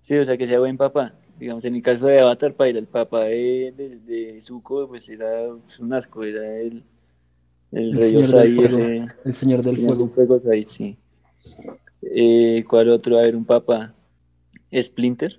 [0.00, 1.14] sí, o sea, que sea buen papá.
[1.38, 5.48] Digamos, en el caso de Avatar, para el papá de, de, de Zuko, pues era
[5.64, 6.84] pues, un asco, era el,
[7.72, 8.66] el, El rey señor del Osai, fuego.
[8.66, 10.08] ese, El señor del fuego.
[10.08, 10.98] fuego Osai, sí.
[12.02, 13.18] Eh, ¿cuál otro?
[13.18, 13.94] A ver, un papá.
[14.74, 15.38] Splinter.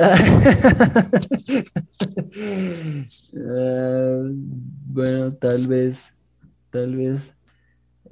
[3.34, 4.22] Ah,
[4.86, 6.14] bueno, tal vez,
[6.70, 7.34] tal vez.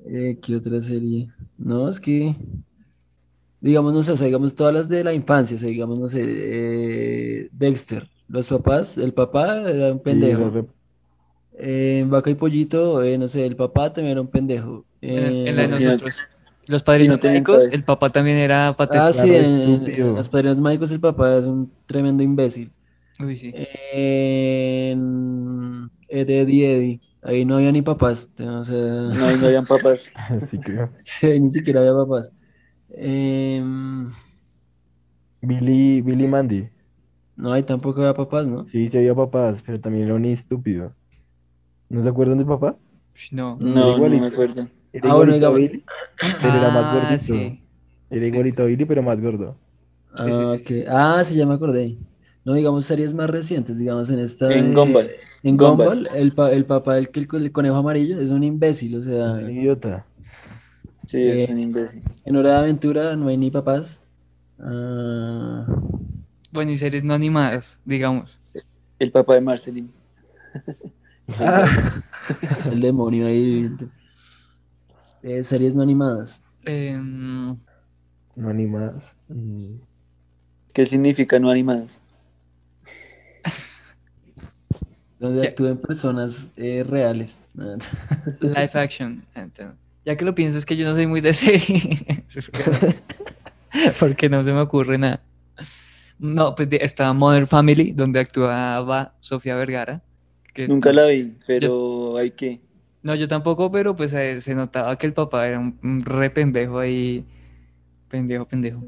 [0.07, 1.31] Eh, ¿qué otra serie?
[1.59, 2.37] No, es que,
[3.61, 6.09] digamos, no sé, o sea, digamos todas las de la infancia, o sea, digamos, no
[6.09, 10.55] sé, eh, Dexter, los papás, el papá era un Sí, pendejo.
[10.55, 10.74] rep-
[11.53, 14.87] Eh, en Vaca y Pollito, eh, no sé, el papá también era un pendejo.
[15.01, 16.29] en, en la de no, nosotros.
[16.68, 17.76] Los padrinos no mágicos, padre.
[17.76, 19.12] el papá también era ah, patético.
[19.12, 20.16] sí, en, en estúpido.
[20.16, 22.72] Los Padrinos Mágicos el papá es un tremendo imbécil.
[23.20, 23.52] Uy, sí.
[23.92, 24.98] En
[26.09, 30.12] Eddie Eddie Eddie, ahí no había ni papás, o sea, No, ahí no habían papás.
[30.50, 30.90] Sí, creo.
[31.02, 32.31] Sí, ni siquiera había papás.
[32.90, 34.11] Em,
[35.40, 36.68] Billy, Billy Mandy.
[37.37, 38.64] no, ahí tampoco había papás, ¿no?
[38.64, 40.94] Sí, sí había papás, pero también era un estúpido.
[41.88, 42.76] ¿No se acuerdan del papá?
[43.33, 43.57] No.
[43.61, 44.68] No, no me acuerdo.
[44.92, 45.85] Era Ah, bueno, a Billy,
[46.40, 47.59] pero era más Ah, gordito.
[47.59, 47.62] sí.
[48.11, 49.57] Era Sí, igualito a Billy, pero más gordo.
[50.12, 50.68] Ah, sí, sí.
[50.83, 50.87] ok.
[50.88, 51.98] Ah, sí, ya me acordé.
[52.44, 55.11] No, digamos series más recientes, digamos en esta En de- Gumball.
[55.42, 55.96] En Gumball.
[55.96, 59.03] Gumball, el, pa- el papá del que el, el conejo amarillo es un imbécil, o
[59.22, 60.05] Es sea, un idiota.
[61.07, 62.05] Sí, es Eh, un imbécil.
[62.24, 64.01] en Hora de Aventura no hay ni papás.
[64.59, 65.66] Ah,
[66.51, 68.38] Bueno, y series no animadas, digamos.
[69.01, 69.90] El papá de Marceline.
[71.40, 71.64] ah,
[72.64, 73.70] el demonio ahí.
[75.22, 76.42] Eh, series no animadas.
[76.64, 77.57] Em,
[78.37, 79.14] No animadas.
[79.28, 79.76] Mm.
[80.72, 81.98] ¿Qué significa no animadas?
[85.18, 85.48] Donde Ya.
[85.48, 87.38] actúen personas eh, reales.
[88.40, 89.22] Live action.
[89.35, 92.24] Entonces, ya que lo pienso es que yo no soy muy de serie.
[93.98, 95.20] Porque no se me ocurre nada.
[96.18, 100.02] No, pues estaba Modern Family, donde actuaba Sofía Vergara.
[100.54, 102.61] que- Nunca la vi, pero hay que.
[103.02, 106.30] No, yo tampoco, pero pues eh, se notaba que el papá era un, un re
[106.30, 107.24] pendejo ahí.
[108.08, 108.84] Pendejo, pendejo.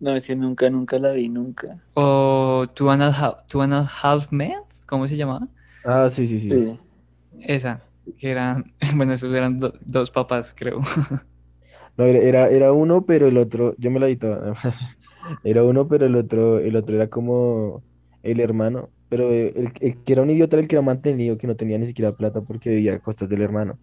[0.00, 1.80] No, es que nunca, nunca la vi, nunca.
[1.94, 5.48] O Two and a Half, Two and a Half Men, ¿cómo se llamaba?
[5.84, 6.68] Ah, sí, sí, sí.
[6.68, 6.78] Sí.
[7.40, 7.84] Esa,
[8.18, 10.80] que eran, bueno, esos eran do- dos papás, creo.
[11.96, 14.54] No, era, era, era uno, pero el otro, yo me la vi toda.
[15.42, 17.84] Era uno, pero el otro, el otro era como
[18.22, 18.92] el hermano.
[19.08, 21.56] Pero eh, el, el que era un idiota era el que era mantenido, que no
[21.56, 23.78] tenía ni siquiera plata porque vivía a costas del hermano.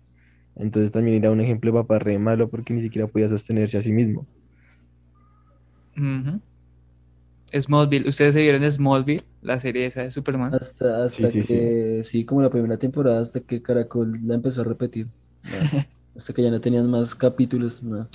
[0.55, 3.81] Entonces también era un ejemplo de papá re malo porque ni siquiera podía sostenerse a
[3.81, 4.27] sí mismo.
[5.97, 6.41] Ujú.
[7.53, 10.53] Smallville, ¿ustedes se vieron Smallville, la serie esa de Superman?
[10.53, 11.47] Hasta, hasta sí, sí.
[11.47, 15.07] que, sí, como la primera temporada, hasta que Caracol la empezó a repetir.
[15.43, 15.51] ¿no?
[16.15, 17.83] Hasta que ya no tenían más capítulos.
[17.83, 18.07] ¿no?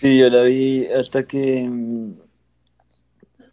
[0.00, 2.14] Sí, yo la vi hasta que mm,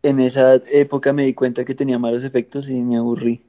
[0.03, 3.45] en esa época me di cuenta que tenía malos efectos y me aburrí.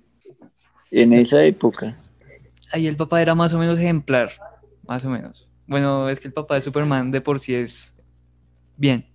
[0.90, 1.98] En esa época.
[2.72, 4.30] Ahí el papá era más o menos ejemplar,
[4.86, 5.48] más o menos.
[5.66, 7.94] Bueno, es que el papá de Superman de por sí es
[8.76, 9.06] bien,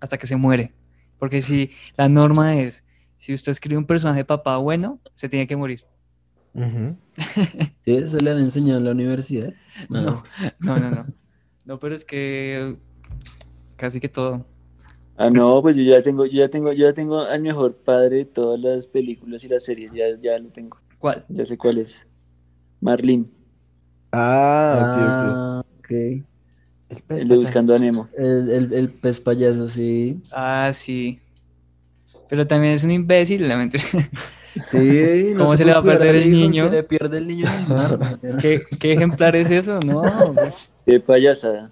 [0.00, 0.72] hasta que se muere.
[1.18, 2.84] Porque si la norma es,
[3.18, 5.84] si usted escribe un personaje papá bueno, se tiene que morir.
[7.84, 9.52] Sí, eso le han enseñado en la universidad.
[9.88, 10.22] No,
[10.60, 11.06] no, no, no.
[11.64, 12.76] No, pero es que
[13.76, 14.46] casi que todo.
[15.16, 18.16] Ah, no, pues yo ya tengo, yo ya tengo, yo ya tengo al mejor padre
[18.18, 21.24] de todas las películas y las series, ya, ya lo tengo, ¿Cuál?
[21.28, 22.00] ya sé cuál es.
[22.80, 23.26] Marlene,
[24.10, 25.24] Ah, ok, ok.
[25.36, 25.90] Ah, ok.
[25.90, 27.36] El pez el de.
[27.36, 28.08] Buscando a Nemo.
[28.16, 30.20] El, el, el pez payaso, sí.
[30.32, 31.20] Ah, sí.
[32.28, 33.78] Pero también es un imbécil, la mente.
[34.60, 36.66] Sí, ¿Cómo no se le va a perder el niño?
[36.66, 37.46] Se le pierde el niño
[38.40, 39.80] ¿Qué, qué ejemplar es eso?
[39.80, 41.70] No, pues, Qué payasada.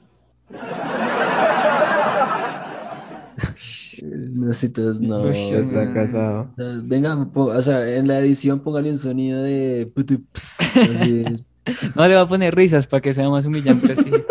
[4.36, 5.22] Necesitas, no.
[5.24, 6.50] Uy, está casado.
[6.84, 9.90] Venga, po- o sea, en la edición póngale un sonido de
[11.96, 14.10] no le va a poner risas para que sea más humillante así.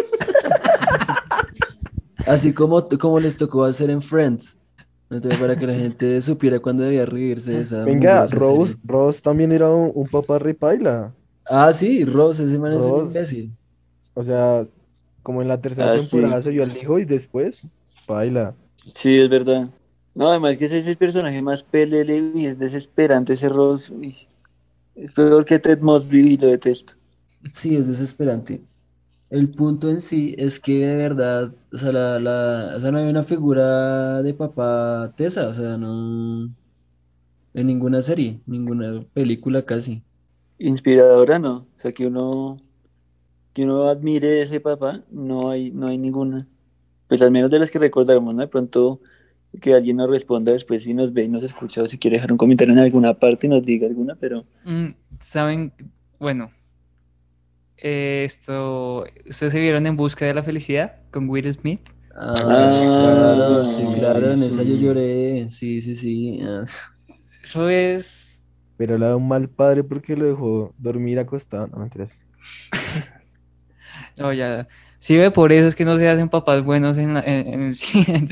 [2.27, 4.55] Así como, como les tocó hacer en Friends.
[5.09, 8.81] Entonces, para que la gente supiera cuándo debía reírse de esa Venga, Rose, serie.
[8.85, 11.11] Rose también era un, un papá repaila.
[11.49, 13.51] Ah, sí, Rose, ese man es un imbécil.
[14.13, 14.65] O sea,
[15.23, 16.43] como en la tercera Ah, temporada sí.
[16.43, 17.65] se vio al hijo y después
[18.07, 18.53] Baila.
[18.93, 19.69] Sí, es verdad.
[20.19, 23.91] No, además que ese es el personaje más pelele y es desesperante ese Ross.
[24.93, 26.93] Es peor que Ted Mosby y lo detesto.
[27.51, 28.61] Sí, es desesperante.
[29.29, 32.99] El punto en sí es que de verdad, o sea, la, la- o sea, no
[32.99, 36.49] hay una figura de papá tesa, o sea, no,
[37.53, 40.03] en ninguna serie, ninguna película casi.
[40.59, 41.67] Inspiradora, no.
[41.75, 42.57] O sea, que uno,
[43.53, 46.47] que uno admire ese papá, no hay, no hay ninguna.
[47.07, 48.41] Pues al menos de las que recordamos, ¿no?
[48.41, 49.01] De pronto
[49.61, 52.31] que alguien nos responda después si nos ve y nos escucha o si quiere dejar
[52.31, 55.73] un comentario en alguna parte y nos diga alguna, pero Mm, Saben,
[56.19, 56.51] bueno,
[57.77, 61.81] eh, esto, ¿ustedes se vieron en busca de la felicidad con Will Smith?
[62.15, 66.39] Ah, sí, claro, sí, Ah, claro, en esa yo lloré, sí, sí, sí.
[66.43, 66.63] ah.
[67.43, 68.43] Eso es,
[68.77, 71.67] Pero le da un mal padre porque lo dejó dormir acostado.
[71.67, 72.11] No, mentiras.
[74.17, 74.67] no, ya,
[74.99, 77.61] sí ve, por eso es que no se hacen papás buenos en, la- en, en
[77.63, 78.27] el cine.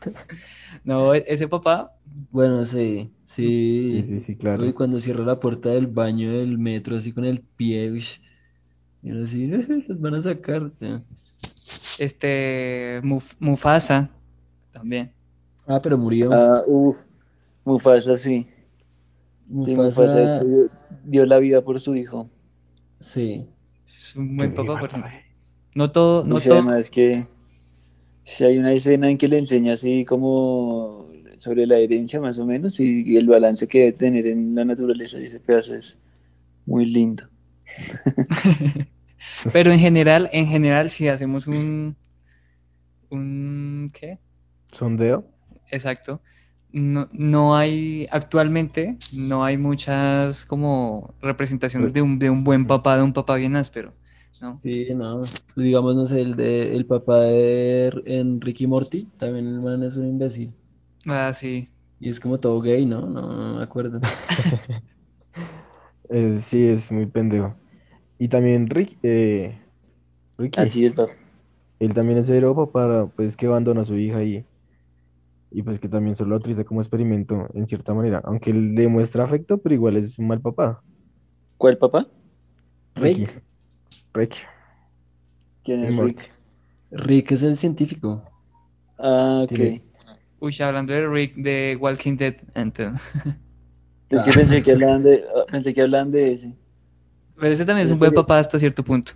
[0.84, 1.92] No, ese papá,
[2.30, 4.06] Bueno, sí, Sí, sí.
[4.08, 4.64] sí, sí, claro.
[4.64, 7.92] Uy, cuando cierra la puerta del baño del metro así con el pie,
[9.02, 10.72] y uno así, los van a sacar.
[11.98, 14.10] este, Muf- Mufasa,
[14.72, 15.12] también.
[15.66, 16.30] Ah, pero murió.
[16.32, 16.98] ah, uff,
[17.64, 18.46] Mufasa sí.
[19.48, 20.68] Sí, Mufasa Mufasa, dio,
[21.04, 22.28] dio la vida por su hijo.
[23.00, 23.46] sí.
[23.86, 24.80] Es un buen papá.
[25.74, 27.26] No todo, no todo, además que
[28.24, 32.46] si hay una escena en que le enseña así como sobre la herencia más o
[32.46, 35.98] menos y, y el balance que debe tener en la naturaleza y ese pedazo es
[36.66, 37.24] muy lindo.
[39.52, 41.96] pero en general, en general, si hacemos un,
[43.10, 44.18] un, ¿qué?
[44.72, 45.26] Sondeo.
[45.70, 46.20] Exacto.
[46.72, 52.96] No, no hay, actualmente, no hay muchas como representaciones de un, de un buen papá,
[52.96, 53.92] de un papá bien áspero,
[54.40, 54.62] ¿no?
[54.62, 55.22] Sí, no.
[55.56, 59.96] Digamos, no sé, el de el papá de en Ricky Morty, también el man es
[59.96, 60.54] un imbécil.
[61.06, 61.70] Ah, sí.
[61.98, 63.02] Y es como todo gay, ¿no?
[63.06, 64.00] No, no me acuerdo.
[66.08, 67.56] Eh, sí, es muy pendejo.
[68.18, 69.60] Y también Rick, eh,
[70.38, 71.12] Ricky, Así es, papá.
[71.80, 74.46] él también es cero papá, pues que abandona a su hija y,
[75.50, 78.20] y pues que también solo lo utiliza como experimento en cierta manera.
[78.24, 80.82] Aunque él demuestra afecto, pero igual es un mal papá.
[81.56, 82.06] ¿Cuál papá?
[82.96, 83.26] Ricky.
[84.14, 84.34] Rick.
[85.64, 85.96] ¿Quién es.
[85.96, 86.30] Rick?
[86.90, 88.22] Rick es el científico.
[88.98, 89.48] Ah, ok.
[89.48, 89.82] Tiene-
[90.40, 93.00] Uy, hablando de Rick de Walking Dead, entonces.
[94.08, 94.34] Es que Ah.
[94.34, 96.54] pensé que hablaban de, ah, pensé que hablaban de ese.
[97.38, 99.12] Pero ese también es un Ese buen papá hasta cierto punto.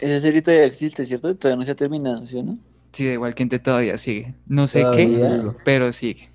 [0.00, 1.34] Esa serie todavía existe, ¿cierto?
[1.36, 2.54] Todavía no se ha terminado, ¿sí o no?
[2.92, 4.34] Sí, de Walking Dead todavía sigue.
[4.46, 5.06] No sé Todavía.
[5.06, 6.28] qué, pero sigue.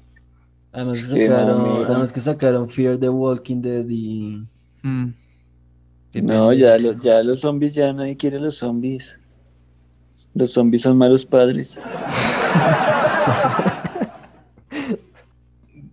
[0.71, 4.43] Además que sacaron, además que sacaron Fear the Walking Dead y...
[6.21, 9.15] No, ya, lo- ya los zombies, ya nadie quiere los zombies.
[10.35, 11.77] Los zombies son malos padres.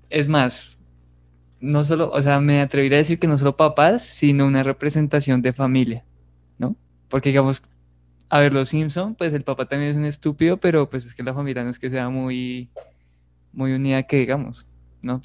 [0.08, 0.76] Es más,
[1.60, 5.40] no solo, o sea, me atrevería a decir que no solo papás, sino una representación
[5.42, 6.04] de familia,
[6.58, 6.74] ¿no?
[7.08, 7.62] Porque digamos,
[8.28, 11.22] a ver, los Simpson, pues el papá también es un estúpido, pero pues es que
[11.22, 12.70] la familia no es que sea muy,
[13.52, 14.66] muy unida que digamos,
[15.00, 15.22] ¿no?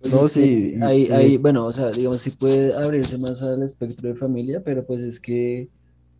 [0.00, 3.62] Pues No, sí, Hay, y- hay, bueno, o sea, digamos, sí puede abrirse más al
[3.62, 5.70] espectro de familia, pero pues es que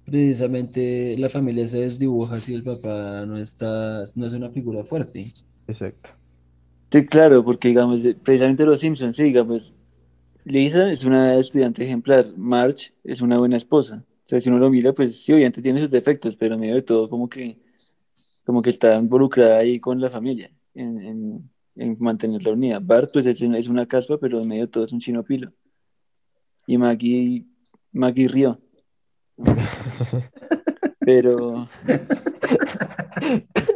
[0.05, 5.27] precisamente la familia se desdibuja si el papá no está, no es una figura fuerte.
[5.67, 6.11] Exacto.
[6.91, 9.75] Sí, claro, porque digamos, eh, precisamente los Simpsons, sí, digamos,
[10.45, 14.07] Lisa es una estudiante ejemplar, Marge es una buena esposa.
[14.27, 16.83] O sea, si uno lo mira, pues sí, obviamente tiene sus defectos, pero medio de
[16.83, 17.61] todo como que,
[18.45, 22.79] como que está involucrada ahí con la familia, en, en, en mantenerla unida.
[22.81, 25.53] Bart, pues es, es una caspa, pero en medio de todo es un chino pilo.
[26.67, 27.47] Y Maggie,
[27.93, 28.61] Maggie rió.
[31.01, 31.67] Pero,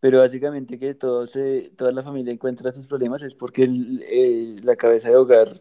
[0.00, 4.76] pero básicamente que todo se, toda la familia encuentra sus problemas es porque el- la
[4.76, 5.60] cabeza de hogar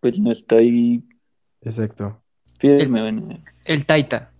[0.00, 1.02] pues no está ahí
[1.62, 2.22] Exacto.
[2.58, 3.02] firme.
[3.02, 3.28] bueno.
[3.64, 4.32] El Taita.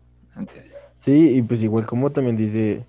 [1.01, 2.87] Sí, y pues igual como también dice,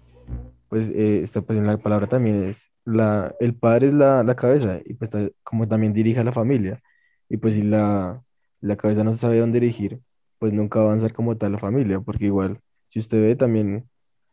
[0.69, 4.35] pues eh, está pues en la palabra también es la, el padre es la, la
[4.35, 5.11] cabeza y pues
[5.43, 6.81] como también dirige a la familia
[7.29, 8.23] y pues si la,
[8.61, 9.99] la cabeza no sabe dónde dirigir,
[10.39, 13.89] pues nunca va a avanzar como tal la familia, porque igual si usted ve también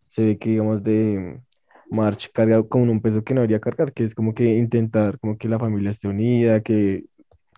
[0.08, 1.40] se ve que digamos de
[1.90, 5.38] March carga con un peso que no debería cargar, que es como que intentar como
[5.38, 7.04] que la familia esté unida, que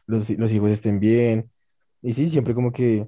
[0.06, 1.50] los, los hijos estén bien
[2.02, 3.06] y sí, siempre como que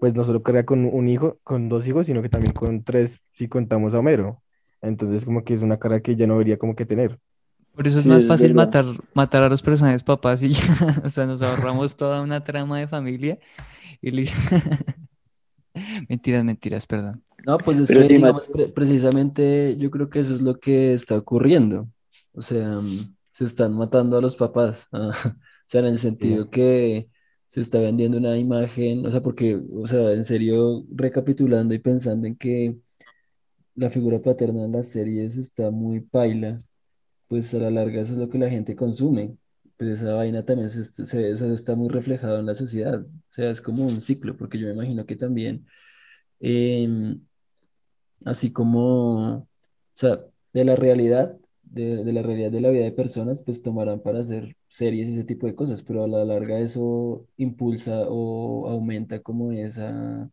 [0.00, 3.20] pues no solo carga con un hijo, con dos hijos, sino que también con tres,
[3.32, 4.42] si contamos a Homero.
[4.80, 7.18] Entonces, como que es una cara que ya no debería como que tener.
[7.80, 10.64] Por eso es Sí, más fácil matar, matar a los personajes papás y ya,
[11.04, 13.38] o sea, nos ahorramos toda una trama de familia
[14.02, 14.26] y le-
[16.08, 17.24] Mentiras, mentiras, perdón.
[17.38, 20.60] No, pues es Pero que, sí, digamos, pre- precisamente yo creo que eso es lo
[20.60, 21.88] que está ocurriendo.
[22.32, 24.86] O sea, mm, se están matando a los papás.
[24.92, 25.32] ah, O
[25.66, 26.38] sea, en el Sí.
[26.38, 27.08] sentido que
[27.46, 32.26] se está vendiendo una imagen, o sea, porque, o sea, en serio, recapitulando y pensando
[32.26, 32.76] en que
[33.74, 36.60] la figura paterna en las series está muy paila,
[37.30, 39.38] pues a la larga eso es lo que la gente consume.
[39.78, 43.02] Pues esa vaina también se, se- eso está muy reflejado en la sociedad.
[43.02, 45.66] O sea, es como un ciclo, porque yo me imagino que también...
[46.40, 47.20] em,
[48.24, 49.48] así como, o
[49.94, 50.20] sea,
[50.52, 54.20] de la realidad, de, de la realidad de la vida de personas, pues tomarán para
[54.20, 59.20] hacer series y ese tipo de cosas, pero a la larga eso impulsa o aumenta
[59.22, 60.30] como esa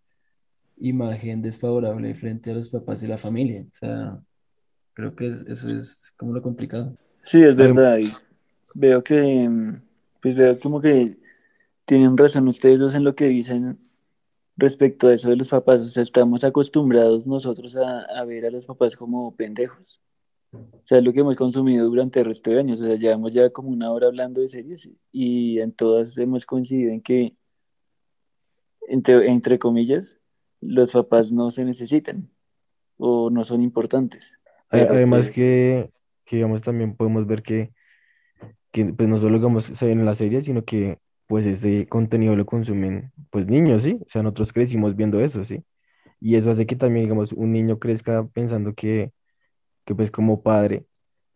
[0.77, 3.63] imagen desfavorable frente a los papás y la familia.
[3.69, 4.23] O sea,
[4.97, 6.97] creo que es- eso es como lo complicado.
[7.21, 7.99] Sí, es verdad.
[7.99, 8.11] y
[8.73, 9.47] veo que,
[10.23, 11.17] pues veo como que
[11.85, 13.77] tienen razón ustedes dos en lo que dicen
[14.55, 15.81] respecto a eso de los papás.
[15.81, 20.01] O sea, estamos acostumbrados nosotros a, a ver a los papás como pendejos.
[20.51, 22.81] O sea, es lo que hemos consumido durante el resto de años.
[22.81, 26.91] O sea, llevamos ya como una hora hablando de series y en todas hemos coincidido
[26.91, 27.35] en que,
[28.87, 30.17] entre, entre comillas,
[30.61, 32.29] los papás no se necesitan
[32.97, 34.33] o no son importantes.
[34.69, 35.89] Además pues, que,
[36.25, 37.71] que digamos, también podemos ver que,
[38.71, 42.35] que pues no solo digamos, se ve en la serie, sino que pues ese contenido
[42.35, 43.99] lo consumen pues niños, ¿sí?
[44.05, 45.63] O sea, nosotros crecimos viendo eso, ¿sí?
[46.19, 49.11] Y eso hace que también, digamos, un niño crezca pensando que,
[49.85, 50.85] que pues como padre,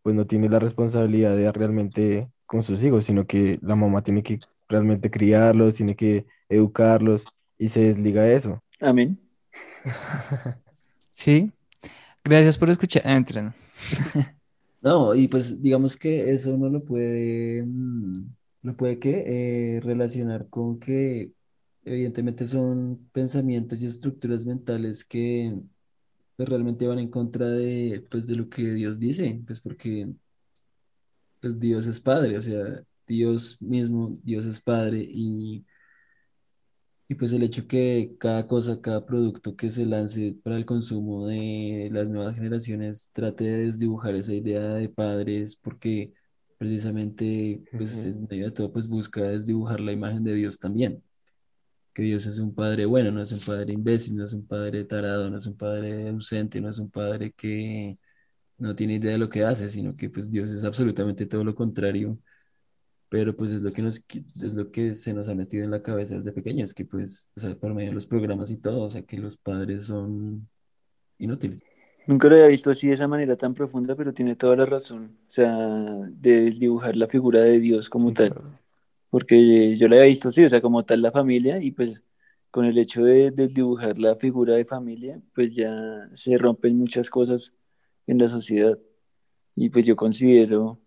[0.01, 4.23] pues no tiene la responsabilidad de realmente con sus hijos, sino que la mamá tiene
[4.23, 7.25] que realmente criarlos, tiene que educarlos
[7.57, 8.63] y se desliga de eso.
[8.79, 9.19] amén.
[11.11, 11.51] Sí,
[12.23, 13.03] gracias por escuchar.
[13.05, 13.53] Ah, mentira, no.
[14.81, 20.49] No, y pues digamos que eso uno lo puede, mm, lo puede que eh, relacionar
[20.49, 21.33] con que
[21.83, 25.55] evidentemente son pensamientos y estructuras mentales que
[26.35, 30.09] pues, realmente van en contra de, pues, de lo que Dios dice, pues porque
[31.39, 35.65] pues, Dios es Padre, o sea, Dios mismo, Dios es Padre y,
[37.11, 41.27] y pues el hecho que cada cosa, cada producto que se lance para el consumo
[41.27, 46.13] de las nuevas generaciones trate de desdibujar esa idea de padres porque
[46.57, 51.03] precisamente pues en medio de todo pues busca desdibujar la imagen de Dios también,
[51.93, 54.85] que Dios es un padre bueno, no es un padre imbécil, no es un padre
[54.85, 57.97] tarado, no es un padre ausente, no es un padre que
[58.57, 61.55] no tiene idea de lo que hace, sino que pues Dios es absolutamente todo lo
[61.55, 62.17] contrario
[63.11, 64.05] pero pues es lo que nos,
[64.41, 67.41] es lo que se nos ha metido en la cabeza desde pequeños, que pues, o
[67.41, 70.47] sea, por medio de los programas y todo, o sea, que los padres son
[71.19, 71.61] inútiles.
[72.07, 75.17] Nunca lo había visto así de esa manera tan profunda, pero tiene toda la razón.
[75.27, 75.51] O sea,
[76.09, 78.29] de desdibujar la figura de Dios como Sí, tal.
[78.31, 78.59] claro.
[79.09, 82.01] Porque yo la había visto así, o sea, como tal la familia, y pues
[82.49, 87.53] con el hecho de desdibujar la figura de familia, pues ya se rompen muchas cosas
[88.07, 88.79] en la sociedad.
[89.55, 90.79] Y pues yo considero,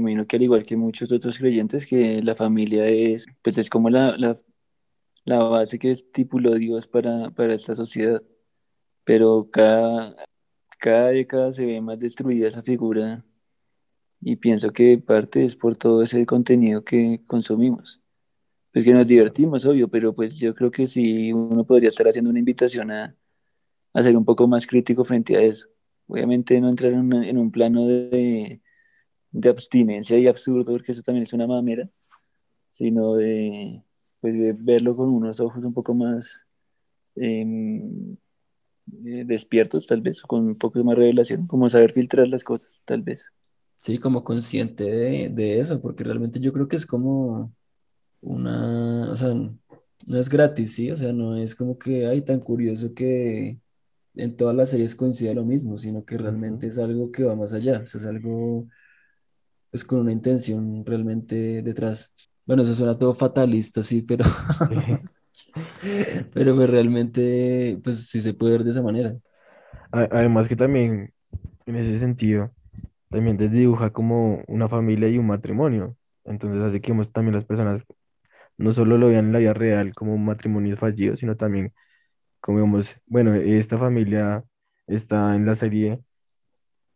[0.00, 3.70] me imagino que al igual que muchos otros creyentes, que la familia es, pues es
[3.70, 4.38] como la, la,
[5.24, 8.22] la base que estipuló Dios para, para esta sociedad.
[9.04, 10.16] Pero cada,
[10.78, 13.24] cada década se ve más destruida esa figura
[14.20, 18.00] y pienso que parte es por todo ese contenido que consumimos.
[18.72, 22.30] Pues que nos divertimos, obvio, pero pues yo creo que sí uno podría estar haciendo
[22.30, 23.16] una invitación a,
[23.94, 25.66] a ser un poco más crítico frente a eso.
[26.08, 28.62] Obviamente no entrar en, una- en un plano de,
[29.40, 31.88] de abstinencia y absurdo, porque eso también es una mamera,
[32.70, 33.82] sino de,
[34.20, 36.40] pues de verlo con unos ojos un poco más
[37.16, 38.16] em,
[39.04, 42.80] eh, despiertos, tal vez, o con un poco más revelación, como saber filtrar las cosas,
[42.84, 43.22] tal vez.
[43.78, 47.52] Sí, como consciente de, de eso, porque realmente yo creo que es como
[48.22, 50.90] una, o sea, no es gratis, ¿sí?
[50.90, 53.58] O sea, no es como que, ay, tan curioso que
[54.14, 57.52] en todas las series coincide lo mismo, sino que realmente es algo que va más
[57.52, 58.66] allá, o sea, es algo,
[59.76, 62.14] pues con una intención realmente detrás.
[62.46, 64.24] Bueno, eso suena todo fatalista, sí, pero,
[66.32, 69.14] pero pues realmente, pues sí se puede ver de esa manera.
[69.92, 71.12] Además que también,
[71.66, 72.52] en ese sentido,
[73.10, 75.94] también desdibuja como una familia y un matrimonio.
[76.24, 77.84] Entonces hace que también las personas
[78.56, 81.74] no solo lo vean en la vida real como un matrimonio fallido, sino también
[82.40, 84.42] como digamos, bueno, esta familia
[84.86, 86.00] está en la serie,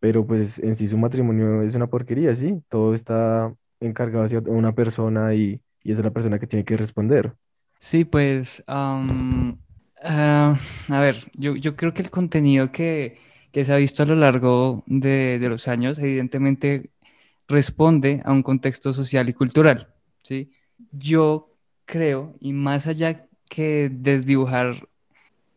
[0.01, 2.63] pero pues en sí su matrimonio es una porquería, ¿sí?
[2.69, 7.35] Todo está encargado hacia una persona y, y es la persona que tiene que responder.
[7.79, 9.59] Sí, pues, am,
[10.03, 13.19] ah, a ver, yo, yo creo que el contenido que,
[13.53, 16.91] que se ha visto a lo largo de, de los años, evidentemente
[17.49, 19.95] responde a un contexto social y cultural,
[20.25, 20.53] ¿sí?
[20.93, 24.89] Yo creo, y más allá que desdibujar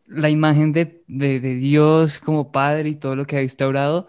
[0.06, 4.06] la imagen de, de, de Dios como Padre y todo lo que ha instaurado,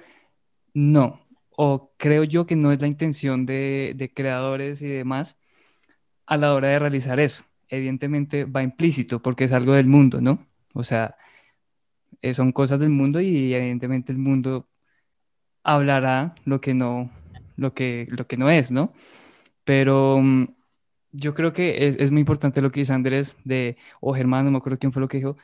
[0.75, 1.21] no.
[1.57, 5.37] O creo yo que no es la intención de, creadores y demás
[6.27, 7.43] a la hora de realizar eso.
[7.69, 10.45] Evidentemente va implícito porque es algo del mundo, ¿no?
[10.73, 11.15] O sea,
[12.21, 14.67] eh, son cosas del mundo y evidentemente el mundo
[15.63, 17.11] hablará lo que no,
[17.57, 18.93] lo que, lo que no es, ¿no?
[19.63, 20.47] Pero mm,
[21.11, 24.51] yo creo que es, es muy importante lo que dice Andrés de, o Germán, no
[24.51, 25.37] me acuerdo quién fue lo que dijo,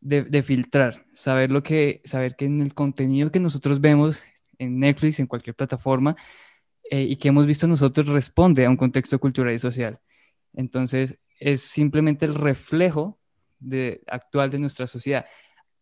[0.00, 4.24] de, de filtrar, saber lo que, saber que en el contenido que nosotros vemos
[4.58, 6.16] en Netflix, en cualquier plataforma,
[6.90, 10.00] eh, y que hemos visto nosotros responde a un contexto cultural y social.
[10.54, 13.18] Entonces, es simplemente el reflejo
[13.58, 15.26] de, actual de nuestra sociedad.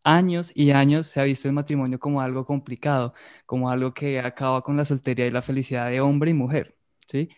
[0.05, 3.15] Años y años se ha visto el matrimonio como algo complicado,
[3.47, 6.77] como algo que acaba con la soltería y la felicidad de hombre y mujer,
[7.09, 7.29] ¿sí?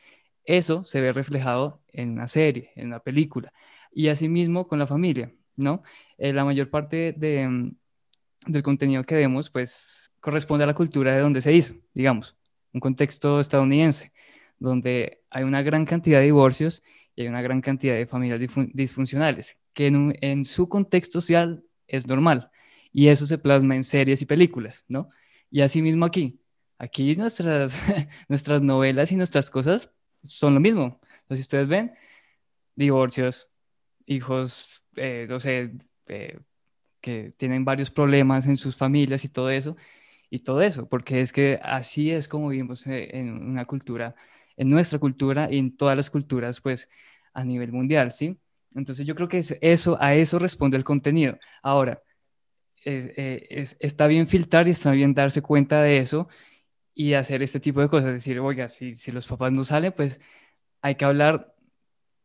[0.44, 3.52] Eso se ve reflejado en una serie, en una película,
[3.92, 5.82] y asimismo con la familia, ¿no?
[6.18, 7.76] Eh, la mayor parte de, mm,
[8.46, 12.36] del contenido que vemos, pues, corresponde a la cultura de donde se hizo, digamos,
[12.74, 14.12] un contexto estadounidense,
[14.58, 16.82] donde hay una gran cantidad de divorcios
[17.16, 21.22] y hay una gran cantidad de familias disfun- disfuncionales, que en, un- en su contexto
[21.22, 22.50] social es normal,
[22.92, 25.08] y eso se plasma en series y películas, ¿no?
[25.50, 26.38] Y asimismo aquí,
[26.78, 27.72] aquí nuestras,
[28.28, 29.90] nuestras novelas y nuestras cosas
[30.24, 31.00] son lo mismo.
[31.22, 31.92] Entonces, si ustedes ven,
[32.74, 33.48] divorcios,
[34.06, 35.72] hijos, eh, no sé,
[36.08, 36.38] eh,
[37.00, 39.76] que tienen varios problemas en sus familias y todo eso,
[40.30, 44.14] y todo eso, porque es que así es como vivimos eh, en una cultura,
[44.56, 46.88] en nuestra cultura y en todas las culturas, pues,
[47.32, 48.38] a nivel mundial, ¿sí?
[48.74, 51.38] Entonces yo creo que es- eso, a eso responde el contenido.
[51.62, 52.02] Ahora,
[52.84, 56.28] eh, es- está bien filtrar y está bien darse cuenta de eso
[56.94, 60.20] y hacer este tipo de cosas, decir, oiga, si, si los papás no salen, pues
[60.82, 61.54] hay que hablar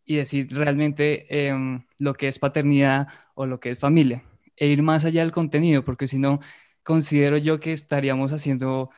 [0.05, 4.23] y decir realmente em, lo que es paternidad o lo que es familia,
[4.57, 6.39] e ir más allá del contenido, porque si no,
[6.83, 8.89] considero yo que estaríamos haciendo,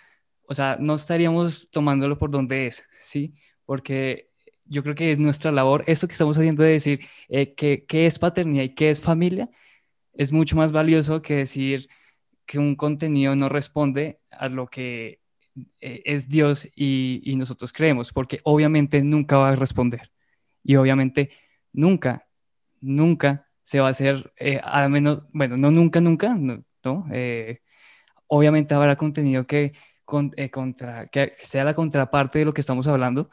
[0.48, 3.34] o sea, no estaríamos tomándolo por donde es, ¿sí?
[3.66, 4.30] Porque
[4.66, 8.06] yo creo que es nuestra labor, esto que estamos haciendo de decir eh, que, qué
[8.08, 9.50] es paternidad y qué es familia,
[10.14, 11.90] es mucho más valioso que decir
[12.46, 15.22] que un contenido no responde a lo que
[15.82, 20.10] eh, es Dios y, y nosotros creemos, porque obviamente nunca va a responder.
[20.64, 21.32] Y obviamente
[21.74, 22.28] nunca,
[22.82, 27.08] nunca se va a hacer, eh, al menos, bueno, no nunca, nunca, no, ¿no?
[27.12, 27.62] Eh,
[28.28, 29.74] obviamente habrá contenido que,
[30.38, 33.30] eh, contra, que sea la contraparte de lo que estamos hablando,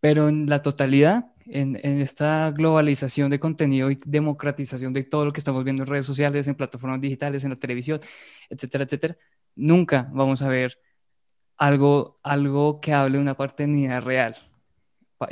[0.00, 5.40] pero en la totalidad, en, esta globalización de contenido y democratización de todo lo que
[5.40, 8.00] estamos viendo en redes sociales, en plataformas digitales, en la televisión,
[8.50, 9.16] etcétera, etcétera,
[9.54, 10.78] nunca vamos a ver
[11.56, 14.36] algo, algo que hable de una paternidad real.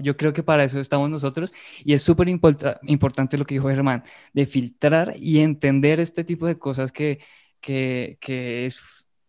[0.03, 1.53] Yo creo que para eso estamos nosotros
[1.85, 4.03] y es súper importa- importante lo que dijo Germán,
[4.33, 7.21] de filtrar y entender este tipo de cosas que,
[7.61, 8.81] que, que, es,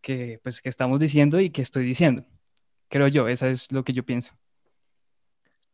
[0.06, 2.24] que, pues, que estamos diciendo y que estoy diciendo.
[2.90, 4.34] Creo yo, eso es lo que yo pienso.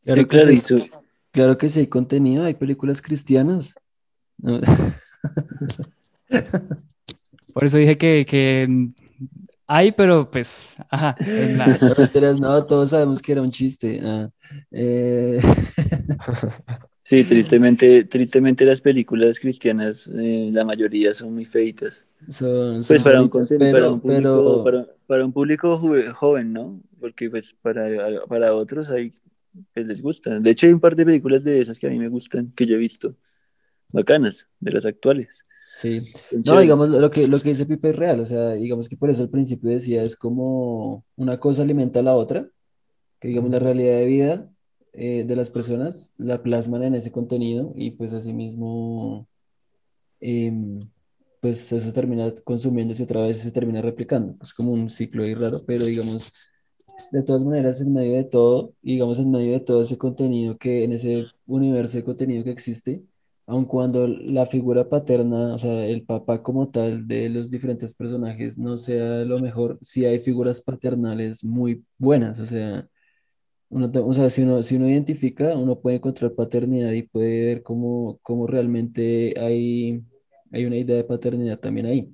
[0.05, 0.57] Claro claro, sí.
[0.57, 0.89] y su-
[1.31, 3.75] Claro que sí hay contenido, hay películas cristianas.
[4.37, 4.61] No,
[7.53, 8.89] Por eso dije que, que
[9.67, 11.17] hay, pero pues, ajá,
[11.57, 11.77] no,
[12.39, 13.99] no, todos sabemos que era un chiste.
[14.01, 14.29] ah.
[14.71, 15.41] Eh,
[17.03, 22.05] sí, tristemente, tristemente las películas cristianas, eh, la mayoría son muy feitas.
[22.29, 25.77] Son, Pues son para un, conten- para un pero, público, pero para, para un público
[26.15, 26.81] joven, ¿no?
[26.99, 29.13] Porque pues para, para otros hay,
[29.73, 30.39] pues les gusta.
[30.39, 32.65] De hecho hay un par de películas de esas que a mí me gustan, que
[32.65, 33.15] yo he visto,
[33.89, 35.41] bacanas, de las actuales.
[35.73, 36.01] sí.
[36.45, 39.09] No, digamos, lo que, lo que dice Pipe es real, o sea, digamos que por
[39.09, 42.49] eso al principio decía, es como una cosa alimenta a la otra,
[43.19, 44.49] que digamos la realidad de vida
[44.93, 49.27] eh, de las personas la plasman en ese contenido y pues asimismo,
[50.19, 50.89] em,
[51.41, 55.33] pues eso termina consumiéndose otra vez y se termina replicando, es como un ciclo ahí
[55.33, 56.31] raro, pero digamos,
[57.11, 60.83] de todas maneras, en medio de todo, digamos, en medio de todo ese contenido que,
[60.83, 63.03] en ese universo de contenido que existe,
[63.47, 68.57] aun cuando la figura paterna, o sea, el papá como tal de los diferentes personajes
[68.57, 72.87] no sea lo mejor, sí hay figuras paternales muy buenas, o sea,
[73.69, 77.63] uno, o sea, si uno, si uno identifica, uno puede encontrar paternidad y puede ver
[77.63, 80.03] cómo, cómo realmente hay,
[80.51, 82.09] hay una idea de paternidad también ahí.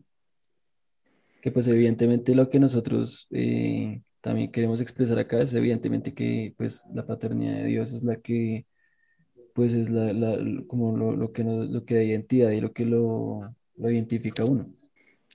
[1.42, 6.86] Que pues evidentemente lo que nosotros eh, también queremos expresar acá es evidentemente que pues
[6.94, 8.66] la paternidad de Dios es la que
[9.54, 10.14] pues es la,
[10.68, 14.46] como lo, lo que nos, lo que da identidad y lo que lo, lo identifica
[14.46, 14.70] uno.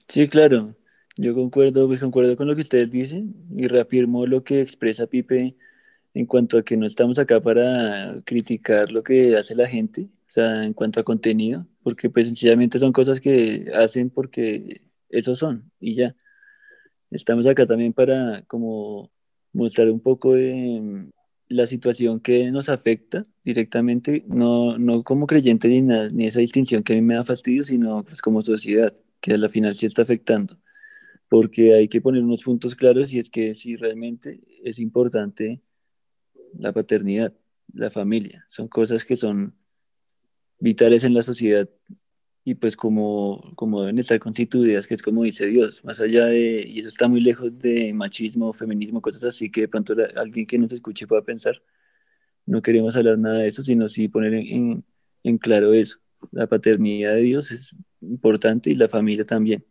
[0.07, 0.77] Sí, claro.
[1.17, 5.57] Yo concuerdo, pues concuerdo con lo que ustedes dicen y reafirmo lo que expresa Pipe
[6.15, 10.65] en cuanto a que no estamos acá para criticar lo que hace la gente, sea,
[10.65, 15.95] en cuanto a contenido, porque pues sencillamente son cosas que hacen porque eso son y
[15.95, 16.17] ya.
[17.11, 19.11] Estamos acá también para como
[19.53, 21.11] mostrar un poco de
[21.49, 26.95] la situación que nos afecta directamente, no, no como creyente ni, ni esa distinción que
[26.95, 30.01] a mí me da fastidio, sino pues como sociedad, que a la final sí está
[30.03, 30.59] afectando.
[31.29, 35.61] Porque hay que poner unos puntos claros y es que si realmente es importante
[36.55, 37.35] la paternidad,
[37.75, 39.55] la familia, son cosas que son
[40.63, 41.69] vitales en la sociedad
[42.45, 46.65] y pues como, como deben estar constituidas, que es como dice Dios, más allá de,
[46.67, 50.59] y eso está muy lejos de machismo, feminismo, cosas así, que de pronto alguien que
[50.59, 51.61] nos escuche pueda pensar,
[52.47, 54.85] no queremos hablar nada de eso, sino sí poner en,
[55.25, 55.99] en claro eso,
[56.31, 59.65] la paternidad de Dios es importante y la familia también,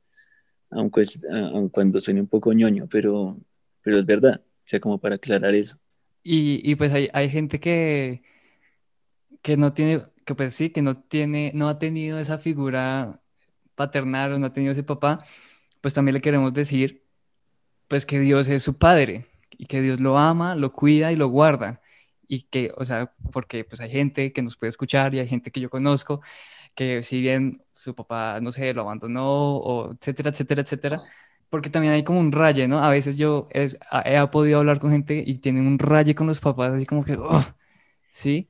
[0.69, 3.39] aunque, es, aun cuando suene un poco ñoño, pero,
[3.81, 5.77] pero es verdad, o sea, como para aclarar eso.
[6.23, 8.21] Y, y pues hay, hay gente que,
[9.41, 13.21] que no tiene que pues sí, que no tiene, no ha tenido esa figura
[13.75, 15.25] paternal o no ha tenido ese papá,
[15.81, 17.05] pues también le queremos decir,
[17.87, 19.27] pues que Dios es su padre
[19.57, 21.81] y que Dios lo ama, lo cuida y lo guarda.
[22.27, 25.51] Y que, o sea, porque pues hay gente que nos puede escuchar y hay gente
[25.51, 26.21] que yo conozco
[26.75, 30.99] que si bien su papá, no sé, lo abandonó o etcétera, etcétera, etcétera,
[31.49, 32.83] porque también hay como un raye, ¿no?
[32.83, 33.69] A veces yo he,
[34.31, 37.43] podido hablar con gente y tienen un raye con los papás, así como que, oh,
[38.11, 38.49] ¿sí?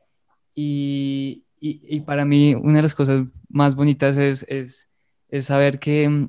[0.55, 4.89] Y, y, para mí una de las cosas más bonitas es, es,
[5.29, 6.27] es saber que,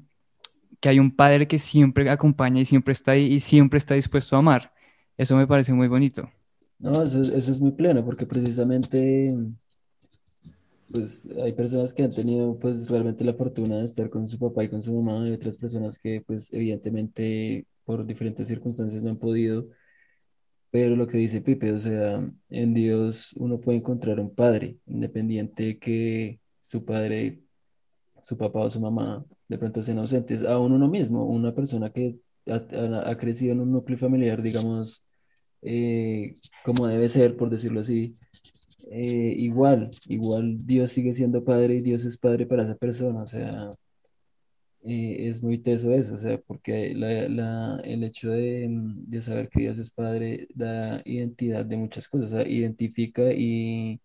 [0.78, 4.36] que, hay un padre que siempre acompaña y siempre está ahí y siempre está dispuesto
[4.36, 4.72] a amar.
[5.16, 6.30] Eso me parece muy bonito.
[6.78, 9.34] No, eso, eso es muy pleno, porque precisamente
[10.92, 14.64] pues hay personas que han tenido pues realmente la fortuna de estar con su papá
[14.64, 19.16] y con su mamá y otras personas que pues evidentemente por diferentes circunstancias no han
[19.16, 19.68] podido
[20.72, 25.78] pero lo que dice Pipe, o sea, en Dios uno puede encontrar un padre, independiente
[25.78, 27.42] que su padre,
[28.22, 32.16] su papá o su mamá de pronto sean ausentes, aún uno mismo, una persona que
[32.46, 35.04] ha, crecido en un núcleo familiar, digamos,
[35.60, 38.16] eh, como debe ser, por decirlo así,
[38.90, 43.26] eh, igual, igual Dios sigue siendo padre y Dios es padre para esa persona, o
[43.26, 43.70] sea,
[44.84, 49.48] eh, es muy teso eso, o sea, porque la, el hecho de, mm, de, saber
[49.48, 54.00] que Dios es Padre da identidad de muchas cosas, o sea, identifica y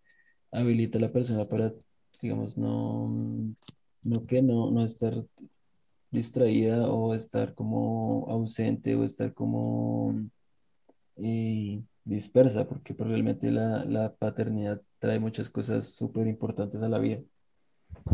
[0.52, 1.74] habilita a la persona para,
[2.22, 3.10] digamos, no,
[4.04, 5.16] no que no, no estar
[6.12, 10.30] distraída o estar como ausente o estar como
[11.18, 17.20] eh, dispersa, porque probablemente la, la paternidad trae muchas cosas súper importantes a la vida.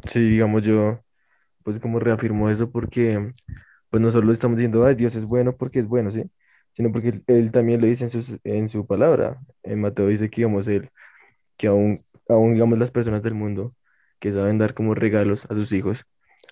[0.07, 0.99] Sí, digamos yo
[1.63, 3.33] pues como reafirmó eso porque
[3.89, 6.23] pues no solo estamos diciendo, ay, Dios es bueno porque es bueno, ¿sí?
[6.71, 9.39] Sino porque él, también lo dice en, en su palabra.
[9.63, 10.89] En Mateo dice que, digamos, él,
[11.57, 13.75] que aún, aún, digamos, las personas del mundo
[14.19, 16.05] que saben dar como regalos a sus hijos,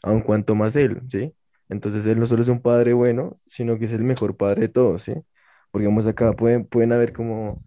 [0.04, 1.34] aun cuanto más él, ¿sí?
[1.70, 4.70] Entonces él no solo es un padre bueno, sino que es el mejor padre de
[4.70, 5.14] todos, ¿sí?
[5.72, 7.64] Porque, digamos, acá pueden, pueden haber como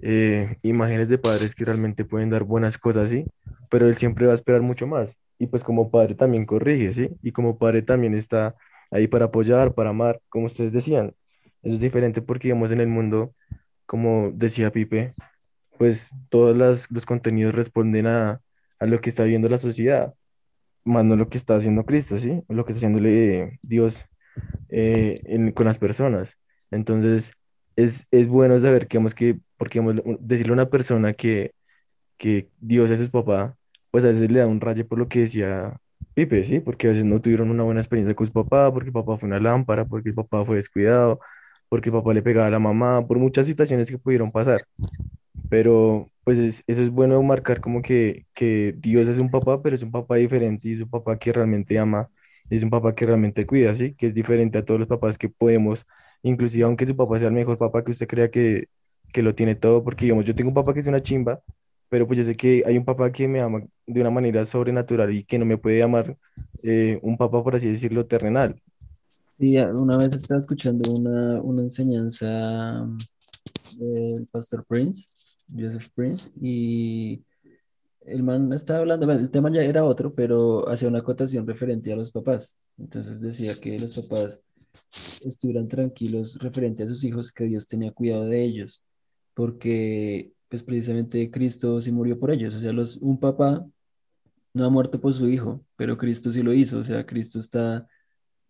[0.00, 3.26] eh, imágenes de padres que realmente pueden dar buenas cosas, ¿sí?
[3.70, 7.10] Pero él siempre va a esperar mucho más y pues como padre también corrige, ¿sí?
[7.22, 8.54] Y como padre también está
[8.90, 11.14] ahí para apoyar, para amar, como ustedes decían.
[11.62, 13.34] Eso es diferente porque, digamos, en el mundo,
[13.86, 15.12] como decía Pipe,
[15.78, 18.40] pues todos los contenidos responden a,
[18.78, 20.14] a, lo que está viendo la sociedad,
[20.84, 22.42] más no lo que está haciendo Cristo, ¿sí?
[22.48, 24.04] Lo que está haciéndole Dios
[24.70, 26.38] eh, con las personas.
[26.70, 27.32] Entonces,
[27.76, 29.80] es, es bueno saber que, digamos, que, porque
[30.20, 31.54] decirle a una persona que,
[32.18, 33.56] que Dios es su papá,
[33.94, 35.80] pues a veces le da un rayo por lo que decía
[36.14, 36.58] Pipe, ¿sí?
[36.58, 39.28] Porque a veces no tuvieron una buena experiencia con su papá, porque el papá fue
[39.28, 41.20] una lámpara, porque el papá fue descuidado,
[41.68, 44.62] porque el papá le pegaba a la mamá, por muchas situaciones que pudieron pasar.
[45.48, 49.84] Pero pues eso es bueno marcar como que, que Dios es un papá, pero es
[49.84, 52.10] un papá diferente y es un papá que realmente ama,
[52.50, 53.94] es un papá que realmente cuida, ¿sí?
[53.94, 55.86] Que es diferente a todos los papás que podemos,
[56.22, 58.66] inclusive aunque su papá sea el mejor papá que usted crea que,
[59.12, 61.40] que lo tiene todo, porque digamos, yo tengo un papá que es una chimba,
[61.94, 65.14] pero pues yo sé que hay un papá que me ama de una manera sobrenatural
[65.14, 66.18] y que no me puede amar
[66.60, 68.60] eh, un papá, por así decirlo, terrenal.
[69.38, 72.84] Sí, una vez estaba escuchando una, una enseñanza
[73.78, 75.12] del pastor Prince,
[75.56, 77.22] Joseph Prince, y
[78.06, 81.96] el man estaba hablando, el tema ya era otro, pero hacía una acotación referente a
[81.96, 82.58] los papás.
[82.76, 84.42] Entonces decía que los papás
[85.20, 88.82] estuvieran tranquilos referente a sus hijos, que Dios tenía cuidado de ellos,
[89.32, 92.54] porque pues precisamente Cristo sí murió por ellos.
[92.54, 93.66] O sea, los, un papá
[94.52, 96.78] no ha muerto por su hijo, pero Cristo sí lo hizo.
[96.78, 97.88] O sea, Cristo está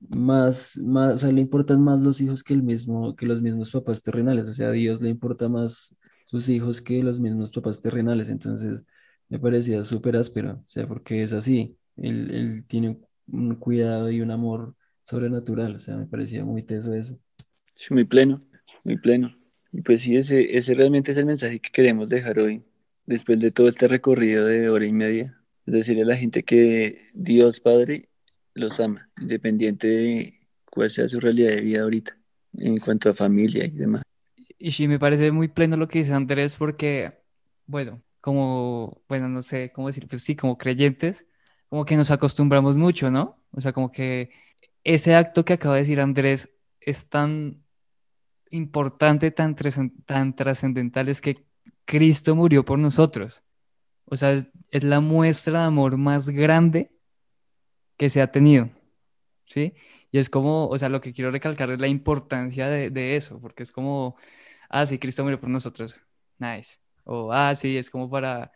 [0.01, 3.71] más, más, o sea, le importan más los hijos que, el mismo, que los mismos
[3.71, 4.49] papás terrenales.
[4.49, 8.29] O sea, a Dios le importa más sus hijos que los mismos papás terrenales.
[8.29, 8.85] Entonces,
[9.31, 12.99] me parecía súper áspero, o sea, porque es así, él, él tiene
[13.29, 14.75] un cuidado y un amor
[15.05, 17.19] sobrenatural, o sea, me parecía muy teso eso.
[17.75, 18.41] Sí, muy pleno,
[18.85, 19.35] muy pleno.
[19.77, 22.63] Y pues sí, ese, ese realmente es el mensaje que queremos dejar hoy,
[23.07, 25.37] después de todo este recorrido de hora y media.
[25.67, 28.09] Es decirle a la gente que Dios Padre
[28.55, 32.17] los ama, independiente de cuál sea su realidad de vida ahorita,
[32.57, 34.03] en cuanto a familia y demás.
[34.59, 37.19] Y sí, me parece muy pleno lo que dice Andrés porque,
[37.67, 41.27] bueno, como, bueno, no sé cómo decir, pues sí, como creyentes,
[41.69, 43.43] como que nos acostumbramos mucho, ¿no?
[43.51, 44.31] O sea, como que
[44.85, 46.51] ese acto que acaba de decir Andrés
[46.81, 47.64] es tan
[48.51, 49.57] importante, tan,
[50.07, 51.47] tan trascendental, es que
[51.85, 53.43] Cristo murió por nosotros.
[54.07, 56.93] O sea, es, es la muestra de amor más grande
[57.97, 58.71] que se ha tenido,
[59.47, 59.75] ¿sí?
[60.11, 63.41] Y es como, o sea, lo que quiero recalcar es la importancia de, de eso,
[63.41, 64.17] porque es como,
[64.69, 65.97] ah, sí, Cristo murió por nosotros,
[66.39, 66.79] nice.
[67.05, 68.53] O, ah, sí, es como para,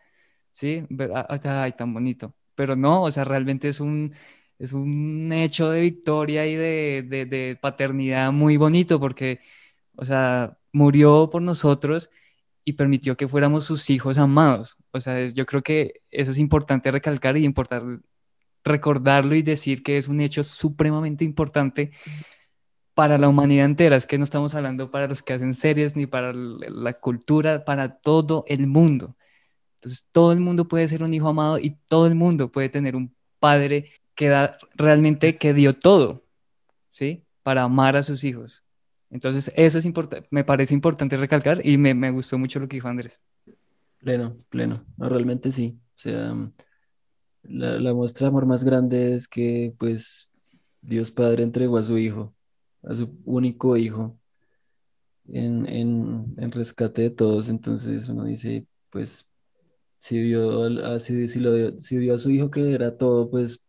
[0.53, 0.85] sí,
[1.15, 2.35] ah, ah, ay, tan bonito.
[2.55, 4.15] Pero no, o sea, realmente es un,
[4.59, 9.41] es un hecho de victoria y de, de, de paternidad muy bonito, porque,
[9.99, 12.09] o sea, murió por nosotros
[12.65, 14.77] y permitió que fuéramos sus hijos amados.
[14.93, 17.83] O sea, yo creo que eso es importante recalcar y importar,
[18.65, 21.91] recordarlo y decir que es un hecho supremamente importante
[22.95, 23.97] para la humanidad entera.
[23.97, 27.99] Es que no estamos hablando para los que hacen series ni para la cultura, para
[27.99, 29.17] todo el mundo.
[29.77, 32.95] Entonces, todo el mundo puede ser un hijo amado y todo el mundo puede tener
[32.97, 36.25] un padre que da realmente que dio todo,
[36.93, 37.25] ¿sí?
[37.43, 38.65] Para amar a sus hijos.
[39.11, 42.77] Entonces, eso es importante, me parece importante recalcar y me, me gustó mucho lo que
[42.77, 43.21] dijo Andrés.
[43.99, 46.35] Pleno, pleno, no, realmente sí, o sea,
[47.43, 50.31] la, la muestra de amor más grande es que, pues,
[50.81, 52.35] Dios Padre entregó a su hijo,
[52.83, 54.19] a su único hijo,
[55.29, 59.29] en, en, en rescate de todos, entonces uno dice, pues,
[60.01, 62.97] si dio, al- a- si, si lo dio, si dio a su hijo que era
[62.99, 63.65] todo, pues,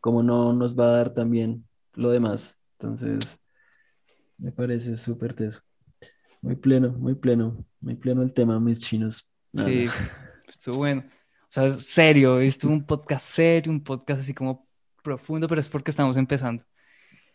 [0.00, 2.60] como no nos va a dar también lo demás?
[2.78, 3.40] Entonces,
[4.38, 5.60] me parece súper teso.
[6.42, 9.30] Muy pleno, muy pleno, muy pleno el tema, mis chinos.
[9.52, 9.68] Nada.
[9.68, 9.86] Sí,
[10.48, 11.04] estuvo bueno.
[11.06, 14.68] O sea, es serio, estuvo un podcast serio, un podcast así como
[15.02, 16.64] profundo, pero es porque estamos empezando.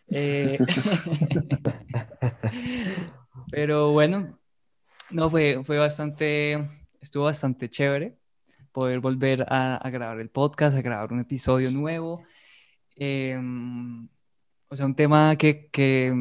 [0.08, 0.60] Eh,
[3.52, 4.40] pero bueno,
[5.12, 6.70] no, fue, fue bastante,
[7.00, 8.20] estuvo bastante chévere
[8.72, 12.24] poder volver a, a grabar el podcast, a grabar un episodio nuevo.
[12.96, 14.08] Em,
[14.68, 16.14] o sea, un tema que, que,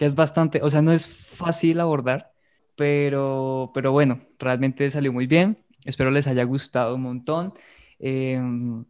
[0.00, 2.32] que es bastante, o sea, no es fácil abordar,
[2.74, 5.58] pero, pero bueno, realmente salió muy bien.
[5.84, 7.52] Espero les haya gustado un montón.
[7.98, 8.86] Em,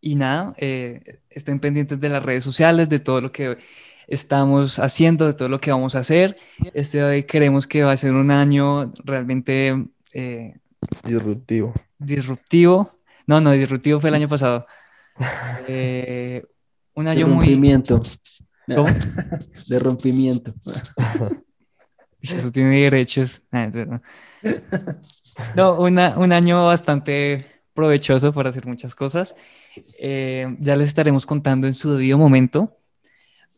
[0.00, 3.58] y nada, eh, estén pendientes de las redes sociales, de todo lo que
[4.06, 6.38] estamos haciendo, de todo lo que vamos a hacer.
[6.72, 9.76] Este hoy creemos que va a ser un año realmente
[10.14, 10.54] eh,
[11.04, 11.74] Disruptivo.
[11.98, 12.98] disruptivo.
[13.26, 14.66] No, no, disruptivo fue el año pasado.
[15.68, 16.42] Eh,
[16.94, 17.56] un año muy...
[18.66, 18.86] ¿Cómo?
[19.68, 20.54] De rompimiento.
[22.20, 23.42] Eso tiene derechos.
[23.52, 24.00] No,
[25.56, 27.44] No, una- un año bastante
[27.74, 29.34] provechoso para hacer muchas cosas.
[29.98, 32.78] Eh, ya les estaremos contando en su debido momento.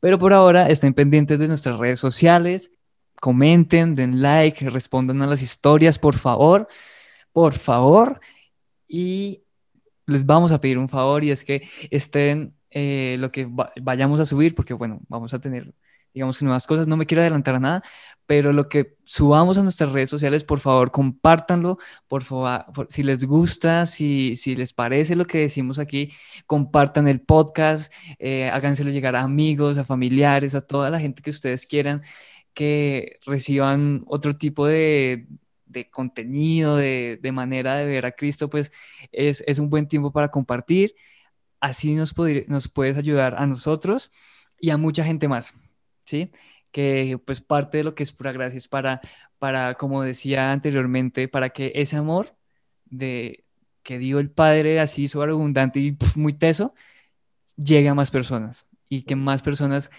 [0.01, 2.71] Pero por ahora estén pendientes de nuestras redes sociales.
[3.21, 6.67] Comenten, den like, respondan a las historias, por favor.
[7.33, 8.21] Por favor.
[8.89, 9.43] Y
[10.07, 14.21] les vamos a pedir un favor y es que estén eh, lo que va- vayamos
[14.21, 15.73] a subir, porque bueno, vamos a tener,
[16.13, 16.87] digamos que nuevas cosas.
[16.89, 17.83] No me quiero adelantar nada,
[18.27, 23.25] pero lo que subamos a nuestras redes sociales, por favor, compártanlo, por favor, si les
[23.25, 26.11] gusta, si, si les parece lo que decimos aquí,
[26.47, 31.31] compartan el podcast, eh, háganselo llegar a amigos, a familiares, a toda la gente que
[31.31, 32.03] ustedes quieran
[32.55, 35.27] que reciban otro tipo de,
[35.67, 38.73] de contenido, de, de manera de ver a Cristo, pues
[39.13, 40.95] es, es un buen tiempo para compartir.
[41.61, 42.15] Así nos,
[42.49, 44.11] nos puedes ayudar a nosotros
[44.61, 45.55] y a mucha gente más,
[46.05, 46.31] ¿sí?
[46.71, 49.01] Que pues parte de lo que es pura gracia es para,
[49.39, 52.37] para, como decía anteriormente, para que ese amor
[52.85, 53.45] de,
[53.83, 56.75] que dio el Padre así sobreabundante y muy teso,
[57.57, 59.91] llegue a más personas y que más personas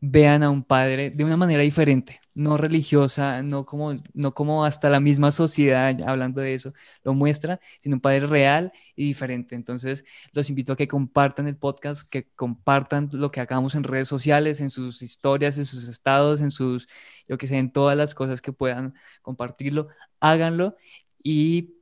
[0.00, 4.88] vean a un padre de una manera diferente, no religiosa, no como, no como hasta
[4.88, 6.72] la misma sociedad, hablando de eso,
[7.04, 9.54] lo muestra, sino un padre real y diferente.
[9.54, 14.08] Entonces, los invito a que compartan el podcast, que compartan lo que hagamos en redes
[14.08, 16.88] sociales, en sus historias, en sus estados, en sus,
[17.28, 19.88] yo que sé, en todas las cosas que puedan compartirlo,
[20.20, 20.76] háganlo
[21.22, 21.74] y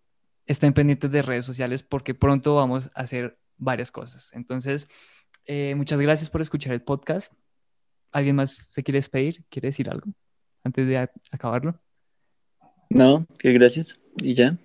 [0.46, 4.32] estén pendientes de redes sociales porque pronto vamos a hacer varias cosas.
[4.34, 4.88] Entonces,
[5.46, 7.32] eh, muchas gracias por escuchar el podcast.
[8.12, 9.44] ¿Alguien más se quiere despedir?
[9.48, 10.10] ¿Quiere decir algo
[10.64, 11.78] antes de acabarlo?
[12.90, 13.98] No, que gracias.
[14.22, 14.58] Y ya.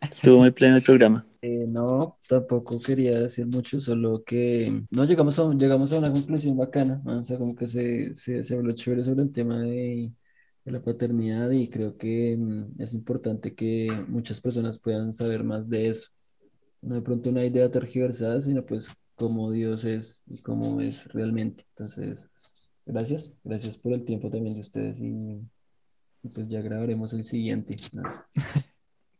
[0.00, 1.26] Estuvo muy pleno el programa.
[1.40, 6.56] Eh, no, tampoco quería decir mucho, solo que no llegamos a, llegamos a una conclusión
[6.56, 7.20] bacana, ¿no?
[7.20, 10.12] O sea, como que se, se, se habló chévere sobre el tema de,
[10.64, 15.68] de la paternidad y creo que mm, es importante que muchas personas puedan saber más
[15.68, 16.10] de eso.
[16.82, 21.64] No de pronto una idea tergiversada, sino pues cómo Dios es y cómo es realmente.
[21.70, 22.30] Entonces,
[22.88, 25.40] gracias, gracias por el tiempo también de ustedes y,
[26.22, 27.76] y pues ya grabaremos el siguiente.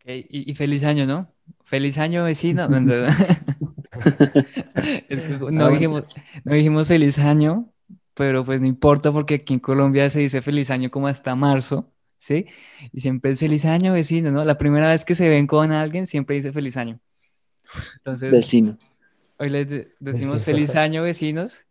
[0.05, 1.33] y, y feliz año, ¿no?
[1.65, 2.69] Feliz año, vecino.
[2.81, 3.05] No.
[5.09, 6.05] Es que no dijimos,
[6.45, 7.73] no dijimos feliz año,
[8.15, 11.93] pero pues no importa porque aquí en Colombia se dice feliz año como hasta marzo,
[12.19, 12.47] ¿sí?
[12.93, 14.45] Y siempre es feliz año, vecino, ¿no?
[14.45, 17.01] La primera vez que se ven con alguien siempre dice feliz año.
[17.97, 18.79] Entonces, Vecino.
[19.39, 21.65] hoy les de- decimos feliz año, vecinos.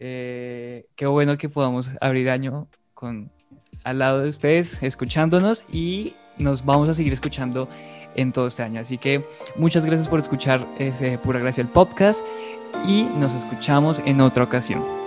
[0.00, 3.30] Eh, qué bueno que podamos abrir año con
[3.84, 7.68] al lado de ustedes, escuchándonos y nos vamos a seguir escuchando
[8.14, 8.80] en todo este año.
[8.80, 9.24] Así que
[9.56, 12.24] muchas gracias por escuchar ese Pura Gracia el podcast
[12.86, 15.01] y nos escuchamos en otra ocasión.